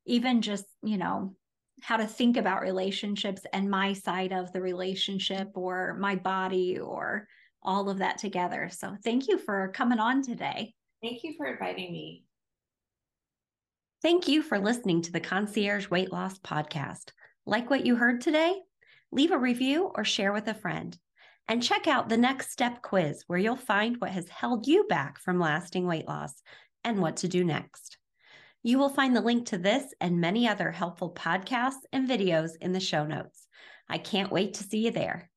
[0.07, 1.35] even just, you know,
[1.83, 7.29] how to think about relationships and my side of the relationship or my body or
[7.63, 8.71] all of that together.
[8.73, 10.73] So thank you for coming on today.
[11.03, 12.25] Thank you for inviting me.
[14.01, 17.11] Thank you for listening to the Concierge Weight Loss Podcast.
[17.45, 18.59] Like what you heard today?
[19.13, 20.97] Leave a review or share with a friend.
[21.51, 25.19] And check out the next step quiz where you'll find what has held you back
[25.19, 26.33] from lasting weight loss
[26.85, 27.99] and what to do next.
[28.63, 32.71] You will find the link to this and many other helpful podcasts and videos in
[32.71, 33.49] the show notes.
[33.89, 35.30] I can't wait to see you there.